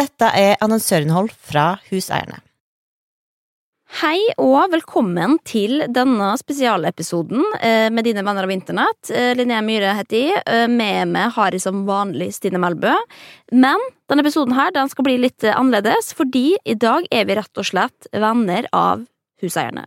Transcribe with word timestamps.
Dette 0.00 0.30
er 0.32 0.54
annonsørinnhold 0.64 1.32
fra 1.50 1.74
Huseierne. 1.90 2.38
Hei 4.00 4.20
og 4.38 4.70
velkommen 4.70 5.34
til 5.44 5.82
denne 5.92 6.28
spesialepisoden 6.38 7.42
eh, 7.58 7.88
med 7.92 8.06
dine 8.06 8.22
venner 8.24 8.46
av 8.46 8.52
internett. 8.54 9.10
Eh, 9.10 9.32
Linnea 9.36 9.60
Myhre 9.66 9.96
heter 9.98 10.16
jeg. 10.16 10.42
Eh, 10.46 10.68
Med 10.70 11.10
meg 11.10 11.34
har 11.34 11.52
jeg 11.52 11.64
som 11.66 11.82
vanlig 11.88 12.30
Stine 12.36 12.62
Melbø. 12.62 12.94
Men 13.52 13.82
denne 14.08 14.24
episoden 14.24 14.54
her, 14.56 14.70
den 14.72 14.88
skal 14.88 15.08
bli 15.08 15.18
litt 15.20 15.44
annerledes, 15.50 16.14
fordi 16.16 16.54
i 16.64 16.78
dag 16.78 17.10
er 17.10 17.26
vi 17.28 17.36
rett 17.36 17.60
og 17.60 17.66
slett 17.66 18.08
venner 18.14 18.70
av 18.72 19.02
huseierne. 19.42 19.84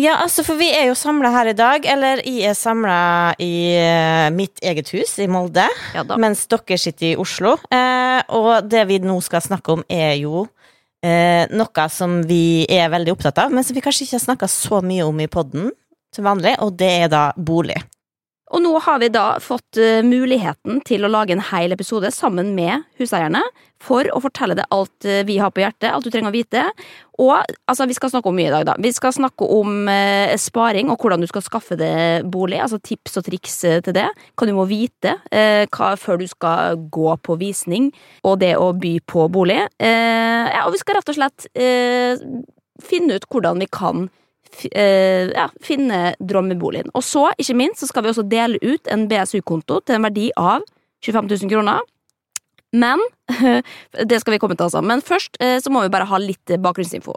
Ja, 0.00 0.14
altså, 0.24 0.40
for 0.46 0.56
vi 0.56 0.70
er 0.72 0.86
jo 0.88 0.94
samla 0.96 1.28
her 1.34 1.50
i 1.50 1.56
dag. 1.56 1.84
Eller 1.88 2.22
jeg 2.24 2.48
er 2.48 2.56
samla 2.56 3.00
i 3.42 3.52
eh, 3.76 4.28
mitt 4.32 4.62
eget 4.64 4.88
hus 4.94 5.18
i 5.20 5.28
Molde, 5.28 5.66
Ja 5.94 6.04
mens 6.20 6.46
dere 6.48 6.78
sitter 6.80 7.10
i 7.10 7.18
Oslo. 7.20 7.56
Eh, 7.68 8.20
og 8.36 8.70
det 8.70 8.86
vi 8.88 9.00
nå 9.04 9.18
skal 9.24 9.44
snakke 9.44 9.76
om, 9.76 9.84
er 9.92 10.14
jo 10.22 10.46
eh, 11.04 11.44
noe 11.52 11.86
som 11.92 12.20
vi 12.28 12.64
er 12.70 12.88
veldig 12.92 13.12
opptatt 13.12 13.42
av, 13.44 13.52
men 13.52 13.66
som 13.66 13.76
vi 13.76 13.84
kanskje 13.84 14.06
ikke 14.06 14.16
har 14.16 14.26
snakka 14.28 14.48
så 14.48 14.80
mye 14.84 15.04
om 15.04 15.20
i 15.20 15.28
poden 15.30 15.68
til 16.14 16.26
vanlig, 16.26 16.56
og 16.64 16.72
det 16.80 16.90
er 17.04 17.12
da 17.12 17.24
bolig. 17.36 17.76
Og 18.50 18.62
nå 18.64 18.72
har 18.82 18.98
vi 18.98 19.10
da 19.14 19.38
fått 19.42 19.78
eh, 19.78 20.00
muligheten 20.02 20.80
til 20.86 21.06
å 21.06 21.10
lage 21.10 21.36
en 21.36 21.44
hel 21.52 21.74
episode 21.74 22.10
sammen 22.14 22.52
med 22.56 22.82
huseierne 22.98 23.42
for 23.80 24.08
å 24.12 24.20
fortelle 24.20 24.56
deg 24.58 24.68
alt 24.74 25.06
eh, 25.08 25.22
vi 25.28 25.38
har 25.40 25.52
på 25.54 25.62
hjertet, 25.62 25.88
alt 25.92 26.04
du 26.04 26.10
trenger 26.10 26.32
å 26.32 26.34
vite. 26.34 26.64
Og 27.22 27.36
altså, 27.38 27.86
vi 27.88 27.96
skal 27.96 28.12
snakke 28.12 28.30
om 28.30 28.36
mye 28.36 28.50
i 28.50 28.52
dag, 28.52 28.66
da. 28.68 28.76
Vi 28.82 28.92
skal 28.96 29.14
snakke 29.14 29.46
om 29.54 29.88
eh, 29.92 30.34
sparing 30.40 30.90
og 30.90 31.00
hvordan 31.00 31.22
du 31.22 31.28
skal 31.30 31.46
skaffe 31.46 31.78
deg 31.80 32.26
bolig. 32.32 32.58
Altså 32.60 32.80
tips 32.82 33.20
og 33.20 33.28
triks 33.30 33.58
eh, 33.68 33.80
til 33.86 33.96
det. 33.96 34.08
Hva 34.34 34.50
du 34.50 34.54
må 34.56 34.66
vite 34.70 35.16
eh, 35.30 35.64
hva, 35.70 35.94
før 36.00 36.20
du 36.20 36.26
skal 36.30 36.80
gå 36.90 37.16
på 37.22 37.38
visning, 37.40 37.90
og 38.26 38.40
det 38.42 38.56
å 38.58 38.72
by 38.74 38.96
på 39.06 39.28
bolig. 39.32 39.62
Eh, 39.78 40.46
ja, 40.50 40.66
og 40.66 40.74
vi 40.74 40.82
skal 40.82 40.98
rett 40.98 41.12
og 41.12 41.20
slett 41.20 41.50
finne 42.80 43.16
ut 43.16 43.26
hvordan 43.30 43.60
vi 43.60 43.68
kan 43.70 44.08
ja, 44.74 45.46
finne 45.64 46.14
drømmeboligen. 46.20 46.90
Og 46.94 47.04
så, 47.06 47.28
ikke 47.38 47.56
minst, 47.58 47.80
så 47.80 47.90
skal 47.90 48.04
vi 48.04 48.12
også 48.12 48.26
dele 48.28 48.60
ut 48.62 48.90
en 48.90 49.06
BSU-konto 49.10 49.80
til 49.86 49.98
en 49.98 50.06
verdi 50.08 50.28
av 50.36 50.66
25 51.04 51.30
000 51.30 51.52
kroner. 51.52 51.80
Men 52.72 53.02
Det 54.10 54.20
skal 54.20 54.34
vi 54.34 54.38
komme 54.42 54.56
til, 54.56 54.66
altså. 54.66 54.82
Men 54.84 55.02
først 55.04 55.38
eh, 55.42 55.58
så 55.62 55.72
må 55.72 55.84
vi 55.84 55.92
bare 55.92 56.08
ha 56.10 56.20
litt 56.22 56.52
bakgrunnsinfo. 56.62 57.14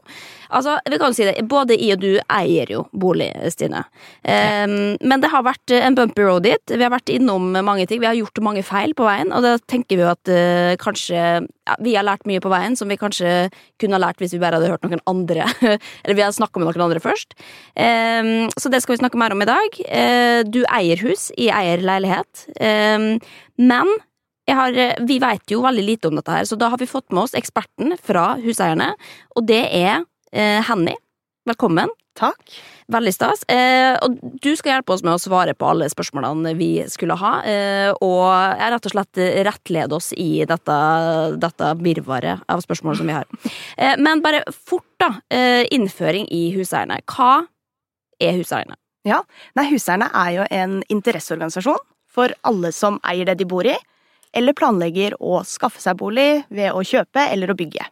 Altså, 0.54 0.78
vi 0.90 1.00
kan 1.02 1.12
jo 1.12 1.18
si 1.18 1.28
det, 1.28 1.36
Både 1.50 1.78
jeg 1.78 1.98
og 1.98 2.04
du 2.04 2.12
eier 2.22 2.70
jo 2.74 2.84
bolig, 2.94 3.32
Stine. 3.54 3.84
Eh, 4.22 4.68
men 5.02 5.24
det 5.24 5.32
har 5.34 5.46
vært 5.46 5.74
en 5.80 5.98
bumpy 5.98 6.26
road 6.26 6.46
dit. 6.48 6.74
Vi 6.74 6.84
har 6.84 6.94
vært 6.94 7.12
innom 7.14 7.52
mange 7.66 7.88
ting. 7.90 8.02
Vi 8.04 8.10
har 8.10 8.18
gjort 8.18 8.44
mange 8.46 8.64
feil 8.66 8.96
på 8.98 9.08
veien, 9.08 9.34
og 9.34 9.46
da 9.46 9.56
tenker 9.70 9.98
vi 9.98 10.06
jo 10.06 10.12
at 10.12 10.32
eh, 10.32 10.76
kanskje 10.82 11.20
ja, 11.24 11.76
Vi 11.84 11.96
har 11.96 12.06
lært 12.06 12.28
mye 12.28 12.44
på 12.44 12.52
veien 12.52 12.76
som 12.78 12.90
vi 12.92 13.00
kanskje 13.00 13.50
kunne 13.82 13.98
ha 13.98 14.04
lært 14.04 14.20
hvis 14.22 14.34
vi 14.36 14.42
bare 14.42 14.60
hadde 14.60 14.72
hørt 14.72 14.86
noen 14.86 15.04
andre. 15.10 15.48
Eller 16.04 16.18
vi 16.18 16.26
hadde 16.26 16.38
snakka 16.38 16.60
med 16.60 16.70
noen 16.70 16.88
andre 16.90 17.04
først. 17.04 17.38
Eh, 17.74 18.50
så 18.58 18.72
det 18.72 18.84
skal 18.84 18.98
vi 18.98 19.04
snakke 19.04 19.22
mer 19.22 19.36
om 19.36 19.44
i 19.44 19.50
dag. 19.50 19.84
Eh, 19.88 20.42
du 20.48 20.64
eier 20.68 21.02
hus, 21.06 21.30
jeg 21.38 21.54
eier 21.56 21.84
leilighet. 21.84 22.48
Eh, 22.60 23.14
men 23.62 23.96
har, 24.52 24.76
vi 25.08 25.20
vet 25.24 25.52
jo 25.54 25.62
veldig 25.64 25.86
lite 25.88 26.10
om 26.10 26.20
dette 26.20 26.32
her, 26.36 26.44
så 26.44 26.58
da 26.60 26.68
har 26.74 26.82
vi 26.82 26.90
fått 26.90 27.12
med 27.16 27.24
oss 27.24 27.38
eksperten 27.38 27.96
fra 28.04 28.34
huseierne, 28.44 28.92
og 29.38 29.48
det 29.48 29.64
er 29.72 30.04
eh, 30.36 30.60
Henny. 30.68 30.98
Velkommen. 31.48 31.92
Takk. 32.16 32.54
Veldig 32.94 33.12
stas. 33.14 33.42
Eh, 33.50 33.96
og 34.06 34.20
du 34.44 34.52
skal 34.56 34.76
hjelpe 34.76 34.94
oss 34.94 35.02
med 35.04 35.16
å 35.16 35.22
svare 35.22 35.56
på 35.58 35.66
alle 35.66 35.88
spørsmålene 35.90 36.54
vi 36.60 36.70
skulle 36.92 37.18
ha, 37.18 37.32
eh, 37.48 37.90
og 38.06 38.28
jeg 38.30 38.74
rett 38.76 38.90
og 38.90 38.94
slett 38.94 39.22
rettlede 39.48 39.98
oss 39.98 40.12
i 40.14 40.46
dette, 40.48 40.78
dette 41.42 41.72
virvaret 41.82 42.44
av 42.52 42.62
spørsmål 42.64 43.00
som 43.00 43.10
vi 43.10 43.18
har. 43.18 43.26
Eh, 43.78 43.96
men 43.98 44.22
bare 44.24 44.44
fort, 44.52 44.88
da. 45.02 45.16
Eh, 45.34 45.64
innføring 45.74 46.30
i 46.32 46.46
huseierne. 46.56 47.02
Hva 47.10 47.48
er 48.22 48.38
huseierne? 48.38 48.78
Nei, 49.04 49.66
Huseierne 49.68 50.08
er 50.16 50.30
jo 50.38 50.44
en 50.48 50.78
interesseorganisasjon 50.88 51.82
for 52.14 52.32
alle 52.48 52.72
som 52.72 53.02
eier 53.04 53.28
det 53.28 53.36
de 53.42 53.48
bor 53.50 53.68
i, 53.68 53.74
eller 54.34 54.56
planlegger 54.58 55.18
å 55.22 55.42
skaffe 55.48 55.82
seg 55.84 55.98
bolig 56.00 56.44
ved 56.54 56.74
å 56.74 56.84
kjøpe 56.86 57.28
eller 57.32 57.54
å 57.54 57.58
bygge. 57.58 57.86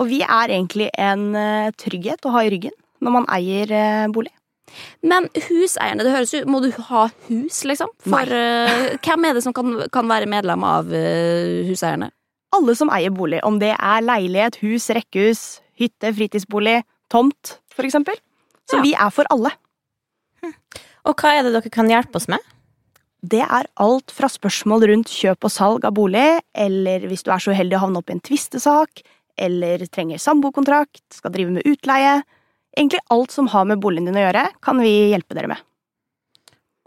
Og 0.00 0.08
vi 0.08 0.22
er 0.24 0.52
egentlig 0.54 0.88
en 0.96 1.32
eh, 1.36 1.72
trygghet 1.76 2.24
å 2.24 2.32
ha 2.36 2.44
i 2.46 2.52
ryggen 2.52 2.74
når 3.02 3.16
man 3.18 3.28
eier 3.34 3.72
eh, 3.76 4.06
bolig. 4.12 4.32
Men 5.04 5.26
huseierne, 5.34 6.04
det 6.06 6.12
høres 6.14 6.32
ut 6.32 6.46
Må 6.48 6.62
du 6.62 6.70
ha 6.88 7.02
hus, 7.26 7.58
liksom? 7.68 7.90
For 8.08 8.30
uh, 8.30 8.94
hvem 9.04 9.26
er 9.28 9.36
det 9.36 9.42
som 9.44 9.52
kan, 9.52 9.74
kan 9.92 10.08
være 10.08 10.30
medlem 10.30 10.62
av 10.64 10.88
uh, 10.88 11.58
huseierne? 11.66 12.08
Alle 12.56 12.76
som 12.78 12.92
eier 12.94 13.12
bolig, 13.12 13.42
om 13.44 13.58
det 13.60 13.74
er 13.74 14.06
leilighet, 14.06 14.56
hus, 14.62 14.86
rekkehus, 14.94 15.42
hytte, 15.80 16.14
fritidsbolig, 16.16 16.78
tomt, 17.12 17.56
for 17.74 17.88
eksempel. 17.88 18.16
Så 18.70 18.78
Ja. 18.78 18.86
vi 18.86 18.94
er 18.94 19.12
for 19.12 19.28
alle. 19.34 19.52
Og 21.08 21.18
hva 21.18 21.34
er 21.34 21.44
det 21.44 21.54
dere 21.56 21.72
kan 21.72 21.90
hjelpe 21.90 22.20
oss 22.20 22.28
med? 22.30 22.40
Det 23.22 23.42
er 23.44 23.68
alt 23.78 24.10
fra 24.10 24.26
spørsmål 24.30 24.88
rundt 24.90 25.10
kjøp 25.14 25.46
og 25.46 25.52
salg 25.54 25.84
av 25.86 25.94
bolig, 25.94 26.40
eller 26.58 27.04
hvis 27.06 27.22
du 27.22 27.30
er 27.30 27.42
så 27.42 27.52
uheldig 27.54 27.78
å 27.78 27.84
havne 27.84 28.00
opp 28.02 28.10
i 28.10 28.16
en 28.16 28.22
tvistesak, 28.24 29.04
eller 29.38 29.84
trenger 29.94 30.18
samboerkontrakt, 30.20 31.04
skal 31.14 31.32
drive 31.34 31.54
med 31.54 31.68
utleie. 31.68 32.20
Egentlig 32.74 33.02
alt 33.14 33.30
som 33.30 33.50
har 33.52 33.68
med 33.68 33.82
boligen 33.82 34.10
din 34.10 34.18
å 34.18 34.24
gjøre, 34.24 34.48
kan 34.64 34.80
vi 34.82 34.90
hjelpe 35.12 35.38
dere 35.38 35.52
med. 35.52 35.62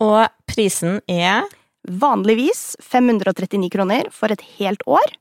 Og 0.04 0.26
prisen 0.50 1.00
er 1.08 1.48
Vanligvis 1.86 2.74
539 2.82 3.70
kroner 3.70 4.08
for 4.10 4.34
et 4.34 4.42
helt 4.58 4.82
år, 4.90 5.16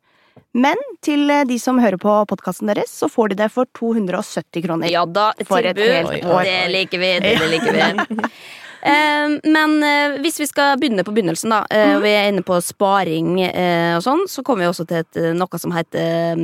men 0.56 0.80
til 1.04 1.28
de 1.46 1.58
som 1.60 1.76
hører 1.82 2.00
på 2.00 2.14
podkasten 2.30 2.70
deres, 2.70 2.90
så 2.90 3.06
får 3.12 3.34
de 3.34 3.40
det 3.42 3.50
for 3.52 3.68
270 3.76 4.64
kroner. 4.64 4.88
Ja 4.90 5.04
da, 5.04 5.28
For 5.46 5.60
et 5.60 5.76
tilbud. 5.76 6.10
helt 6.10 6.24
år. 6.24 6.48
Det 6.48 6.60
liker 6.72 7.02
vi. 7.02 7.10
Det, 7.20 7.34
det 7.42 7.50
liker 7.52 7.76
vi. 7.76 8.30
Eh, 8.84 9.38
men 9.48 9.78
eh, 9.82 10.18
hvis 10.20 10.40
vi 10.42 10.46
skal 10.50 10.76
begynne 10.80 11.04
på 11.06 11.14
begynnelsen, 11.16 11.54
da, 11.54 11.62
eh, 11.72 11.94
og 11.96 12.04
vi 12.04 12.12
er 12.12 12.28
inne 12.28 12.44
på 12.44 12.58
sparing 12.60 13.38
og 13.46 14.04
sånn, 14.04 14.26
så 14.28 14.44
kommer 14.44 14.64
vi 14.64 14.70
også 14.72 14.86
til 14.90 15.00
et, 15.00 15.20
noe 15.38 15.60
som 15.60 15.72
heter 15.74 16.36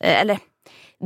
Eller 0.00 0.40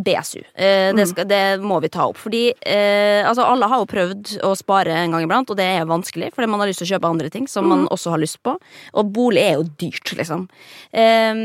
BSU. 0.04 0.41
Eh, 0.54 0.91
det, 0.97 1.06
skal, 1.10 1.28
det 1.28 1.42
må 1.62 1.81
vi 1.84 1.91
ta 1.92 2.09
opp. 2.10 2.19
Fordi 2.20 2.48
eh, 2.53 3.22
altså, 3.26 3.47
alle 3.47 3.69
har 3.70 3.82
jo 3.82 3.91
prøvd 3.91 4.34
å 4.47 4.54
spare 4.59 4.97
en 5.03 5.16
gang 5.16 5.26
iblant, 5.26 5.50
og 5.53 5.59
det 5.59 5.69
er 5.76 5.88
vanskelig, 5.88 6.32
fordi 6.36 6.50
man 6.50 6.62
har 6.62 6.70
lyst 6.70 6.82
til 6.82 6.88
å 6.88 6.92
kjøpe 6.94 7.12
andre 7.12 7.32
ting 7.34 7.48
som 7.50 7.69
man 7.70 7.86
også 7.92 8.14
har 8.14 8.22
lyst 8.22 8.41
på. 8.47 8.56
Og 8.98 9.14
bolig 9.14 9.44
er 9.44 9.58
jo 9.58 9.69
dyrt, 9.81 10.14
liksom. 10.19 10.48
Eh, 10.92 11.42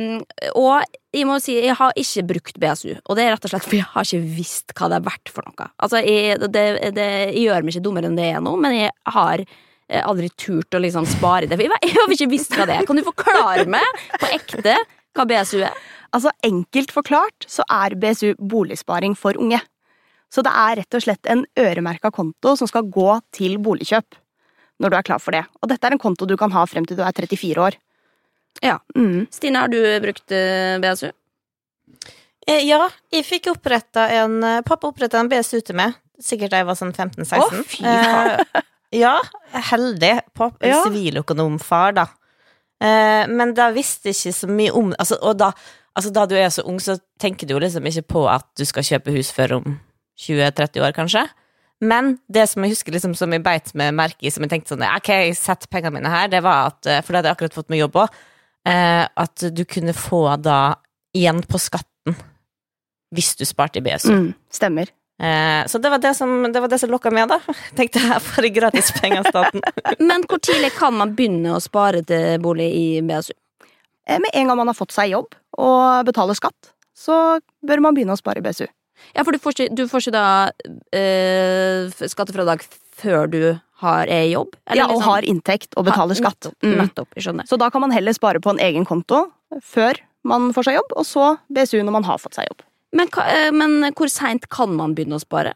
og 0.53 0.99
jeg 1.13 1.27
må 1.29 1.37
si, 1.43 1.59
jeg 1.61 1.75
har 1.77 1.93
ikke 1.99 2.25
brukt 2.31 2.57
BSU, 2.61 2.95
og 2.97 3.17
det 3.17 3.25
er 3.25 3.35
rett 3.35 3.45
og 3.45 3.51
slett 3.53 3.67
fordi 3.67 3.83
jeg 3.83 3.91
har 3.91 4.07
ikke 4.07 4.31
visst 4.39 4.73
hva 4.77 4.89
det 4.89 4.97
er 4.97 5.05
verdt 5.05 5.33
for 5.33 5.45
noe. 5.45 5.67
Altså, 5.77 6.01
jeg, 6.01 6.39
det, 6.47 6.63
det, 6.97 7.11
jeg 7.29 7.45
gjør 7.45 7.61
meg 7.61 7.75
ikke 7.75 7.85
dummere 7.85 8.09
enn 8.09 8.17
det 8.17 8.31
er 8.31 8.41
nå, 8.41 8.55
men 8.63 8.77
jeg 8.79 8.95
har 9.13 9.43
eh, 9.43 10.01
aldri 10.01 10.31
turt 10.33 10.73
å 10.73 10.81
liksom 10.81 11.05
spare 11.09 11.45
det. 11.49 11.59
For 11.59 11.67
jeg 11.69 11.95
har 11.99 12.17
ikke 12.17 12.31
visst 12.33 12.57
hva 12.57 12.67
det 12.69 12.79
er. 12.79 12.89
Kan 12.89 12.97
du 12.97 13.05
forklare 13.05 13.67
meg 13.69 14.03
på 14.17 14.33
ekte 14.33 14.77
hva 15.13 15.25
BSU 15.29 15.59
er? 15.61 15.75
Altså 16.13 16.31
Enkelt 16.45 16.91
forklart 16.93 17.45
så 17.49 17.65
er 17.71 17.95
BSU 17.99 18.33
boligsparing 18.39 19.15
for 19.17 19.37
unge. 19.41 19.59
Så 20.33 20.41
det 20.45 20.51
er 20.57 20.79
rett 20.81 20.97
og 20.97 21.03
slett 21.05 21.29
en 21.29 21.43
øremerka 21.59 22.09
konto 22.13 22.55
som 22.57 22.69
skal 22.69 22.87
gå 22.89 23.09
til 23.35 23.59
boligkjøp. 23.61 24.17
Når 24.81 24.89
du 24.89 24.95
er 24.97 25.05
klar 25.05 25.21
for 25.21 25.35
det. 25.35 25.43
Og 25.61 25.69
dette 25.69 25.85
er 25.85 25.93
en 25.93 26.01
konto 26.01 26.25
du 26.25 26.33
kan 26.37 26.51
ha 26.55 26.63
frem 26.65 26.85
til 26.89 26.97
du 26.97 27.03
er 27.05 27.13
34 27.13 27.61
år. 27.61 27.77
Ja. 28.65 28.79
Mm. 28.97 29.27
Stine, 29.33 29.61
har 29.61 29.69
du 29.69 29.77
brukt 30.01 30.33
eh, 30.33 30.79
BSU? 30.81 31.11
Eh, 32.47 32.65
Ja, 32.67 32.81
jeg 33.13 33.25
fikk 33.25 33.51
oppretta 33.53 34.07
en 34.21 34.39
eh, 34.43 34.61
Pappa 34.65 34.89
oppretta 34.89 35.21
en 35.21 35.29
BSU 35.31 35.59
til 35.61 35.77
meg. 35.77 35.93
Sikkert 36.21 36.53
da 36.53 36.61
jeg 36.61 36.67
var 36.69 36.77
sånn 36.77 36.93
15-16. 36.93 37.37
Å, 37.37 37.63
fy 37.69 37.81
faen. 37.85 38.43
Eh, 38.57 38.65
ja, 39.03 39.15
heldig. 39.71 40.13
Pappa, 40.37 40.67
Ja. 40.69 40.81
Siviløkonomfar, 40.85 41.95
da. 42.01 42.07
Eh, 42.83 43.29
men 43.31 43.53
da 43.55 43.69
visste 43.75 44.11
jeg 44.11 44.17
ikke 44.17 44.35
så 44.35 44.49
mye 44.51 44.73
om 44.75 44.89
altså, 44.99 45.15
Og 45.23 45.37
da, 45.39 45.53
altså, 45.95 46.11
da 46.11 46.25
du 46.27 46.35
er 46.35 46.49
så 46.51 46.65
ung, 46.67 46.81
så 46.83 46.97
tenker 47.21 47.47
du 47.47 47.55
jo 47.55 47.61
liksom 47.63 47.85
ikke 47.87 48.07
på 48.15 48.25
at 48.31 48.47
du 48.59 48.65
skal 48.67 48.83
kjøpe 48.83 49.13
hus 49.15 49.31
før 49.31 49.59
om 49.61 49.79
20-30 50.19 50.83
år, 50.83 50.91
kanskje. 50.95 51.23
Men 51.83 52.17
det 52.31 52.45
som 52.51 52.63
jeg 52.63 52.75
husker 52.75 52.95
liksom, 52.95 53.15
som 53.17 53.31
jeg 53.33 53.43
beit 53.43 53.71
med 53.75 53.95
merke 53.97 54.27
i, 54.27 54.31
som 54.31 54.43
jeg 54.45 54.53
tenkte 54.53 54.75
sånn 54.75 54.85
Ok, 54.87 55.09
sett 55.35 55.65
pengene 55.71 55.97
mine 55.97 56.11
her, 56.11 56.29
det 56.31 56.43
var 56.45 56.73
at 56.73 56.87
eh, 56.87 57.01
For 57.03 57.11
da 57.13 57.21
hadde 57.21 57.31
jeg 57.31 57.39
akkurat 57.39 57.57
fått 57.57 57.73
meg 57.73 57.83
jobb 57.83 57.99
òg. 58.05 58.21
at 58.63 59.43
du 59.51 59.65
kunne 59.67 59.91
få 59.91 60.37
da 60.39 60.77
igjen 61.11 61.41
på 61.43 61.59
skatten 61.59 62.15
hvis 63.13 63.33
du 63.35 63.43
sparte 63.43 63.81
i 63.81 63.83
BSU. 63.83 64.13
Mm, 64.13 64.29
stemmer. 64.49 64.87
Eh, 65.23 65.61
så 65.71 65.79
det 65.79 65.89
var 65.93 66.01
det 66.03 66.11
som, 66.17 66.33
det 66.51 66.59
var 66.59 66.67
det 66.71 66.79
som 66.81 66.91
lokka 66.91 67.11
meg, 67.15 67.29
da. 67.31 67.37
Tenkte 67.77 68.01
jeg 68.03 68.21
får 68.25 68.49
gratis 68.55 68.91
penger 68.99 69.21
av 69.23 69.29
staten. 69.31 69.63
Men 70.09 70.25
hvor 70.27 70.41
tidlig 70.43 70.73
kan 70.75 70.95
man 70.99 71.13
begynne 71.15 71.55
å 71.55 71.61
spare 71.63 72.03
til 72.09 72.37
bolig 72.43 72.67
i 72.75 72.85
BSU? 73.07 73.31
Eh, 74.09 74.19
Med 74.19 74.31
en 74.35 74.51
gang 74.51 74.59
man 74.59 74.67
har 74.73 74.77
fått 74.77 74.91
seg 74.95 75.13
jobb 75.13 75.31
og 75.63 76.05
betaler 76.09 76.35
skatt, 76.35 76.73
så 76.97 77.39
bør 77.63 77.81
man 77.85 77.95
begynne 77.95 78.15
å 78.17 78.19
spare 78.19 78.41
i 78.41 78.45
BSU. 78.45 78.65
Ja, 79.15 79.23
for 79.23 79.35
du 79.35 79.39
får 79.41 79.55
ikke, 79.55 79.69
du 79.75 79.83
får 79.91 80.03
ikke 80.05 80.15
da 80.15 80.25
eh, 80.95 81.89
skattefradrag 82.11 82.63
før 82.99 83.27
du 83.31 83.39
har 83.83 84.07
er 84.11 84.27
jobb? 84.31 84.53
Ja, 84.77 84.85
og 84.93 85.01
har 85.03 85.25
inntekt 85.27 85.75
og 85.79 85.87
betaler 85.89 86.15
skatt. 86.15 86.47
Nettopp, 86.47 86.63
Mm. 86.63 86.77
nettopp, 86.85 87.09
jeg 87.17 87.25
skjønner. 87.25 87.47
Så 87.49 87.57
da 87.59 87.69
kan 87.73 87.81
man 87.83 87.91
heller 87.91 88.13
spare 88.15 88.39
på 88.39 88.53
en 88.53 88.61
egen 88.63 88.85
konto 88.87 89.25
før 89.63 89.99
man 90.23 90.53
får 90.55 90.63
seg 90.69 90.77
jobb, 90.79 90.93
og 90.95 91.05
så 91.05 91.25
BSU 91.51 91.81
når 91.83 91.91
man 91.97 92.03
har 92.07 92.17
fått 92.21 92.37
seg 92.39 92.47
jobb. 92.47 92.61
Men, 92.93 93.09
eh, 93.25 93.51
men 93.51 93.93
hvor 93.97 94.09
seint 94.11 94.47
kan 94.53 94.73
man 94.77 94.93
begynne 94.95 95.17
å 95.17 95.23
spare? 95.23 95.55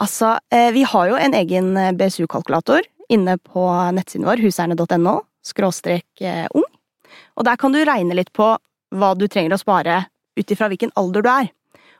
Altså, 0.00 0.38
eh, 0.50 0.70
vi 0.72 0.82
har 0.88 1.10
jo 1.10 1.18
en 1.20 1.36
egen 1.36 1.76
eh, 1.76 1.92
BSU-kalkulator 1.92 2.82
inne 3.12 3.36
på 3.38 3.64
nettsiden 3.94 4.26
vår, 4.26 4.40
huseierne.no, 4.42 5.18
skråstrek 5.44 6.24
ung. 6.56 6.64
Og 7.36 7.44
der 7.44 7.58
kan 7.60 7.74
du 7.74 7.82
regne 7.84 8.16
litt 8.16 8.32
på 8.32 8.46
hva 8.94 9.10
du 9.18 9.26
trenger 9.28 9.54
å 9.54 9.60
spare 9.60 10.06
ut 10.40 10.50
ifra 10.50 10.70
hvilken 10.72 10.94
alder 10.96 11.22
du 11.22 11.28
er. 11.28 11.50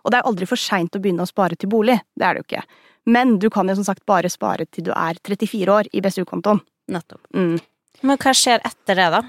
Og 0.02 0.10
det 0.10 0.18
er 0.18 0.30
aldri 0.30 0.48
for 0.48 0.60
seint 0.60 0.96
å 0.96 1.02
begynne 1.02 1.26
å 1.26 1.28
spare 1.28 1.58
til 1.60 1.68
bolig, 1.68 1.98
det 2.16 2.24
er 2.24 2.34
det 2.34 2.42
jo 2.42 2.48
ikke. 2.48 2.64
Men 3.12 3.36
du 3.38 3.50
kan 3.52 3.68
jo 3.68 3.76
som 3.76 3.84
sagt 3.84 4.06
bare 4.08 4.32
spare 4.32 4.64
til 4.72 4.88
du 4.88 4.92
er 4.96 5.20
34 5.20 5.68
år 5.74 5.90
i 5.92 6.00
BSU-kontoen. 6.00 6.62
Nettopp. 6.88 7.20
Mm. 7.36 7.60
Men 8.00 8.20
hva 8.20 8.32
skjer 8.36 8.64
etter 8.64 8.96
det, 8.96 9.10
da? 9.12 9.20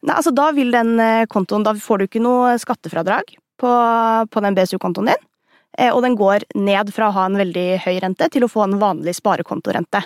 Nei, 0.00 0.16
altså 0.16 0.34
da 0.34 0.50
vil 0.56 0.74
den 0.74 0.98
kontoen, 1.30 1.62
da 1.62 1.76
får 1.78 2.02
du 2.02 2.08
ikke 2.08 2.24
noe 2.24 2.56
skattefradrag 2.58 3.30
på, 3.60 3.72
på 4.32 4.42
den 4.44 4.56
BSU-kontoen 4.56 5.12
din. 5.12 5.26
Eh, 5.78 5.92
Og 5.94 6.02
den 6.02 6.16
går 6.18 6.48
ned 6.58 6.90
fra 6.94 7.10
å 7.10 7.14
ha 7.16 7.26
en 7.28 7.38
veldig 7.38 7.68
høy 7.84 8.00
rente 8.02 8.30
til 8.32 8.46
å 8.46 8.50
få 8.50 8.64
en 8.66 8.78
vanlig 8.80 9.14
sparekontorente. 9.20 10.02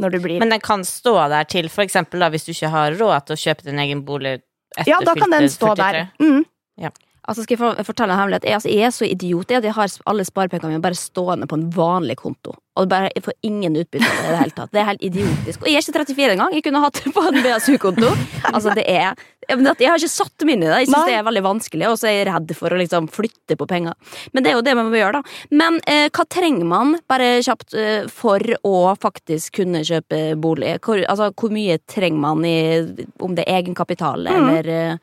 Når 0.00 0.14
du 0.14 0.18
blir 0.24 0.40
Men 0.40 0.54
den 0.54 0.62
kan 0.64 0.84
stå 0.88 1.12
der 1.28 1.44
til 1.44 1.68
for 1.68 1.84
eksempel 1.84 2.24
hvis 2.32 2.46
du 2.46 2.54
ikke 2.54 2.72
har 2.72 2.96
råd 2.96 3.26
til 3.28 3.36
å 3.36 3.42
kjøpe 3.42 3.66
din 3.68 3.82
egen 3.82 4.00
bolig 4.08 4.38
etter 4.78 4.88
Ja, 4.88 5.00
da 5.04 5.12
kan 5.18 5.34
den 5.34 5.50
stå 5.52 5.74
43. 5.74 5.76
der. 5.76 6.06
Mm. 6.24 6.90
Altså 7.30 7.44
skal 7.44 7.60
jeg 7.60 7.84
fortelle 7.84 8.14
en 8.14 8.18
hemmelighet? 8.22 8.46
Jeg, 8.48 8.56
altså, 8.56 8.70
jeg 8.72 8.86
er 8.88 8.94
så 8.96 9.04
idiot 9.06 9.50
jeg, 9.52 9.60
at 9.60 9.66
jeg 9.68 9.76
har 9.76 9.92
alle 10.08 10.24
sparepengene 10.24 10.72
mine 10.72 10.82
bare 10.82 10.96
stående 10.96 11.46
på 11.50 11.58
en 11.58 11.66
vanlig 11.74 12.16
konto. 12.22 12.54
Og 12.80 12.88
bare, 12.88 13.10
får 13.20 13.34
ingen 13.46 13.76
utbytte 13.76 14.06
av 14.06 14.16
det 14.16 14.28
i 14.28 14.30
det 14.30 14.38
hele 14.40 14.56
tatt. 14.56 14.70
Det 14.72 14.80
er 14.80 14.88
helt 14.88 15.04
idiotisk. 15.04 15.60
Og 15.60 15.68
jeg 15.68 15.80
er 15.80 15.84
ikke 15.84 15.96
34 15.98 16.34
engang. 16.36 16.54
Jeg 16.56 16.64
kunne 16.64 16.82
hatt 16.84 17.00
det 17.00 17.12
på 17.16 17.24
en 17.28 17.38
BSU-konto. 17.44 18.12
Altså, 18.50 18.72
det 18.76 18.86
er 18.88 19.12
Jeg 19.50 19.88
har 19.90 19.98
ikke 19.98 20.08
satt 20.10 20.46
meg 20.46 20.56
inn 20.56 20.64
i 20.64 20.70
det. 20.70 20.78
Jeg 20.84 20.90
syns 20.90 21.08
det 21.10 21.18
er 21.18 21.26
veldig 21.26 21.42
vanskelig, 21.44 21.86
og 21.90 21.98
så 22.00 22.08
er 22.08 22.16
jeg 22.16 22.28
redd 22.30 22.54
for 22.56 22.72
å 22.72 22.80
liksom 22.80 23.08
flytte 23.12 23.56
på 23.58 23.68
penger. 23.68 24.16
Men 24.32 24.44
det 24.44 24.52
er 24.52 24.58
jo 24.58 24.64
det 24.64 24.76
man 24.78 24.90
må 24.92 25.00
gjøre, 25.00 25.20
da. 25.20 25.56
Men 25.62 25.78
eh, 25.90 26.06
hva 26.14 26.26
trenger 26.30 26.68
man, 26.70 26.96
bare 27.10 27.30
kjapt, 27.44 27.74
eh, 27.74 28.08
for 28.10 28.44
å 28.66 28.74
faktisk 29.00 29.60
kunne 29.60 29.82
kjøpe 29.86 30.22
bolig? 30.40 30.76
Hvor, 30.84 31.02
altså, 31.02 31.32
hvor 31.34 31.52
mye 31.54 31.80
trenger 31.90 32.20
man 32.22 32.44
i 32.46 32.58
Om 33.20 33.34
det 33.36 33.44
er 33.46 33.60
egenkapital, 33.60 34.28
eller 34.30 34.68
eh, 34.70 35.00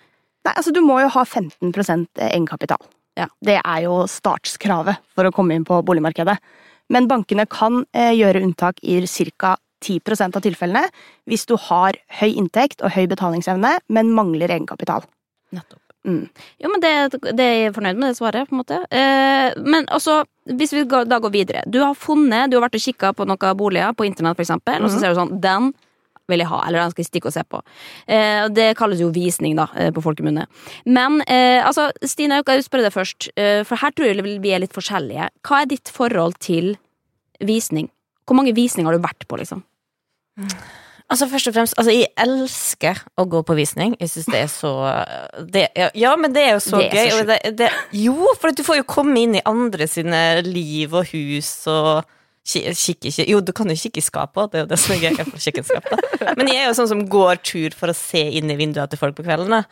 Nei, 0.48 0.54
altså 0.54 0.72
du 0.72 0.80
må 0.80 1.02
jo 1.04 1.10
ha 1.12 1.26
15% 1.28 2.22
egenkapital. 2.24 2.80
Ja. 3.18 3.28
Det 3.44 3.58
er 3.58 3.82
jo 3.84 3.98
startskravet 4.08 5.02
for 5.18 5.28
å 5.28 5.34
komme 5.36 5.58
inn 5.58 5.66
på 5.68 5.82
boligmarkedet. 5.84 6.38
Men 6.90 7.08
bankene 7.08 7.46
kan 7.50 7.86
eh, 7.94 8.14
gjøre 8.18 8.44
unntak 8.44 8.80
i 8.84 9.00
ca. 9.06 9.56
10% 9.86 10.36
av 10.36 10.42
tilfellene 10.42 10.88
hvis 11.30 11.46
du 11.46 11.54
har 11.68 11.94
høy 12.20 12.32
inntekt 12.34 12.82
og 12.82 12.96
høy 12.96 13.06
betalingsevne, 13.12 13.76
men 13.94 14.10
mangler 14.10 14.50
egenkapital. 14.50 15.06
Nettopp. 15.54 15.82
Mm. 16.08 16.24
Jo, 16.64 16.70
men 16.72 16.82
det, 16.82 16.92
det 17.36 17.44
er 17.46 17.58
jeg 17.66 17.74
fornøyd 17.76 17.98
med, 18.00 18.10
det 18.10 18.18
svaret. 18.18 18.48
på 18.50 18.56
en 18.56 18.62
måte. 18.64 18.80
Eh, 18.90 19.54
men 19.60 19.86
også, 19.92 20.22
hvis 20.56 20.72
vi 20.74 20.86
da 20.88 21.20
går 21.20 21.34
videre. 21.34 21.64
Du 21.68 21.82
har 21.84 21.94
funnet, 22.00 22.50
du 22.50 22.56
har 22.58 22.64
vært 22.70 22.80
og 22.80 22.86
kikka 22.86 23.12
på 23.14 23.28
noen 23.28 23.58
boliger 23.60 23.92
på 23.94 24.08
internett, 24.08 24.38
for 24.40 24.46
eksempel, 24.48 24.82
og 24.82 24.90
så 24.90 24.96
Mhm. 24.96 25.00
ser 25.02 25.14
du 25.14 25.20
sånn 25.20 25.42
Den 25.42 25.74
vil 26.32 26.44
jeg 26.44 26.52
ha, 26.52 26.62
eller 26.68 26.84
den 26.84 26.94
skal 26.94 27.04
jeg 27.04 27.10
stikke 27.12 27.32
og 27.32 27.36
se 27.36 27.44
på. 27.48 27.62
Eh, 28.08 28.48
det 28.54 28.70
kalles 28.80 29.02
jo 29.04 29.12
visning, 29.16 29.58
da, 29.60 29.68
eh, 29.76 29.92
på 29.96 30.04
folkemunne. 30.06 30.48
Men 30.86 31.22
eh, 31.26 31.60
altså, 31.66 31.90
Stine, 32.04 32.42
jeg 32.42 32.48
vil 32.50 32.66
spørre 32.66 32.88
deg 32.88 32.96
først, 32.96 33.30
eh, 33.40 33.62
for 33.68 33.80
her 33.82 33.96
tror 33.96 34.12
jeg 34.12 34.40
vi 34.44 34.56
er 34.56 34.64
litt 34.64 34.76
forskjellige. 34.76 35.30
Hva 35.48 35.62
er 35.62 35.72
ditt 35.72 35.94
forhold 35.94 36.40
til 36.44 36.76
visning? 37.44 37.92
Hvor 38.28 38.38
mange 38.40 38.56
visninger 38.58 38.92
har 38.92 38.98
du 38.98 39.08
vært 39.08 39.28
på, 39.30 39.40
liksom? 39.40 39.64
Altså 41.08 41.30
først 41.32 41.48
og 41.48 41.54
fremst, 41.56 41.76
altså 41.80 41.94
jeg 41.96 42.10
elsker 42.20 43.00
å 43.16 43.24
gå 43.32 43.40
på 43.48 43.56
visning. 43.56 43.94
Jeg 44.02 44.12
syns 44.12 44.28
det 44.28 44.42
er 44.42 44.50
så 44.52 44.72
det, 45.54 45.64
ja, 45.96 46.12
men 46.20 46.34
det 46.36 46.44
er 46.44 46.58
jo 46.58 46.64
så 46.66 46.82
Det 46.82 46.90
er 46.92 46.98
gøy. 46.98 47.14
Så 47.16 47.54
det, 47.62 47.70
jo, 47.96 48.34
for 48.36 48.52
du 48.52 48.60
får 48.68 48.82
jo 48.82 48.88
komme 48.92 49.16
inn 49.22 49.38
i 49.40 49.46
andre 49.48 49.88
sine 49.88 50.42
liv 50.44 50.92
og 50.92 51.08
hus 51.14 51.54
og 51.72 52.04
ki- 52.48 52.64
kikke 52.74 53.12
ikke 53.12 53.26
Jo, 53.30 53.42
du 53.44 53.52
kan 53.56 53.70
jo 53.70 53.76
kikke 53.78 54.02
i 54.02 54.06
skapet, 54.06 54.52
det 54.54 54.60
er 54.62 54.64
jo 54.66 54.70
det 54.72 54.80
som 54.80 54.96
er 54.96 55.02
gøy. 55.04 55.18
Jeg 55.20 55.28
får 55.34 55.44
kjøkkenskap, 55.48 55.90
da. 55.92 56.34
Men 56.40 56.48
jeg 56.54 56.64
er 56.64 56.70
jo 56.72 56.78
sånn 56.80 56.90
som 56.94 57.04
går 57.12 57.42
tur 57.44 57.76
for 57.78 57.92
å 57.92 57.96
se 57.98 58.24
inn 58.40 58.50
i 58.54 58.58
vinduene 58.60 58.90
til 58.92 59.00
folk 59.02 59.16
på 59.20 59.26
kvelden. 59.28 59.52
Da. 59.54 59.64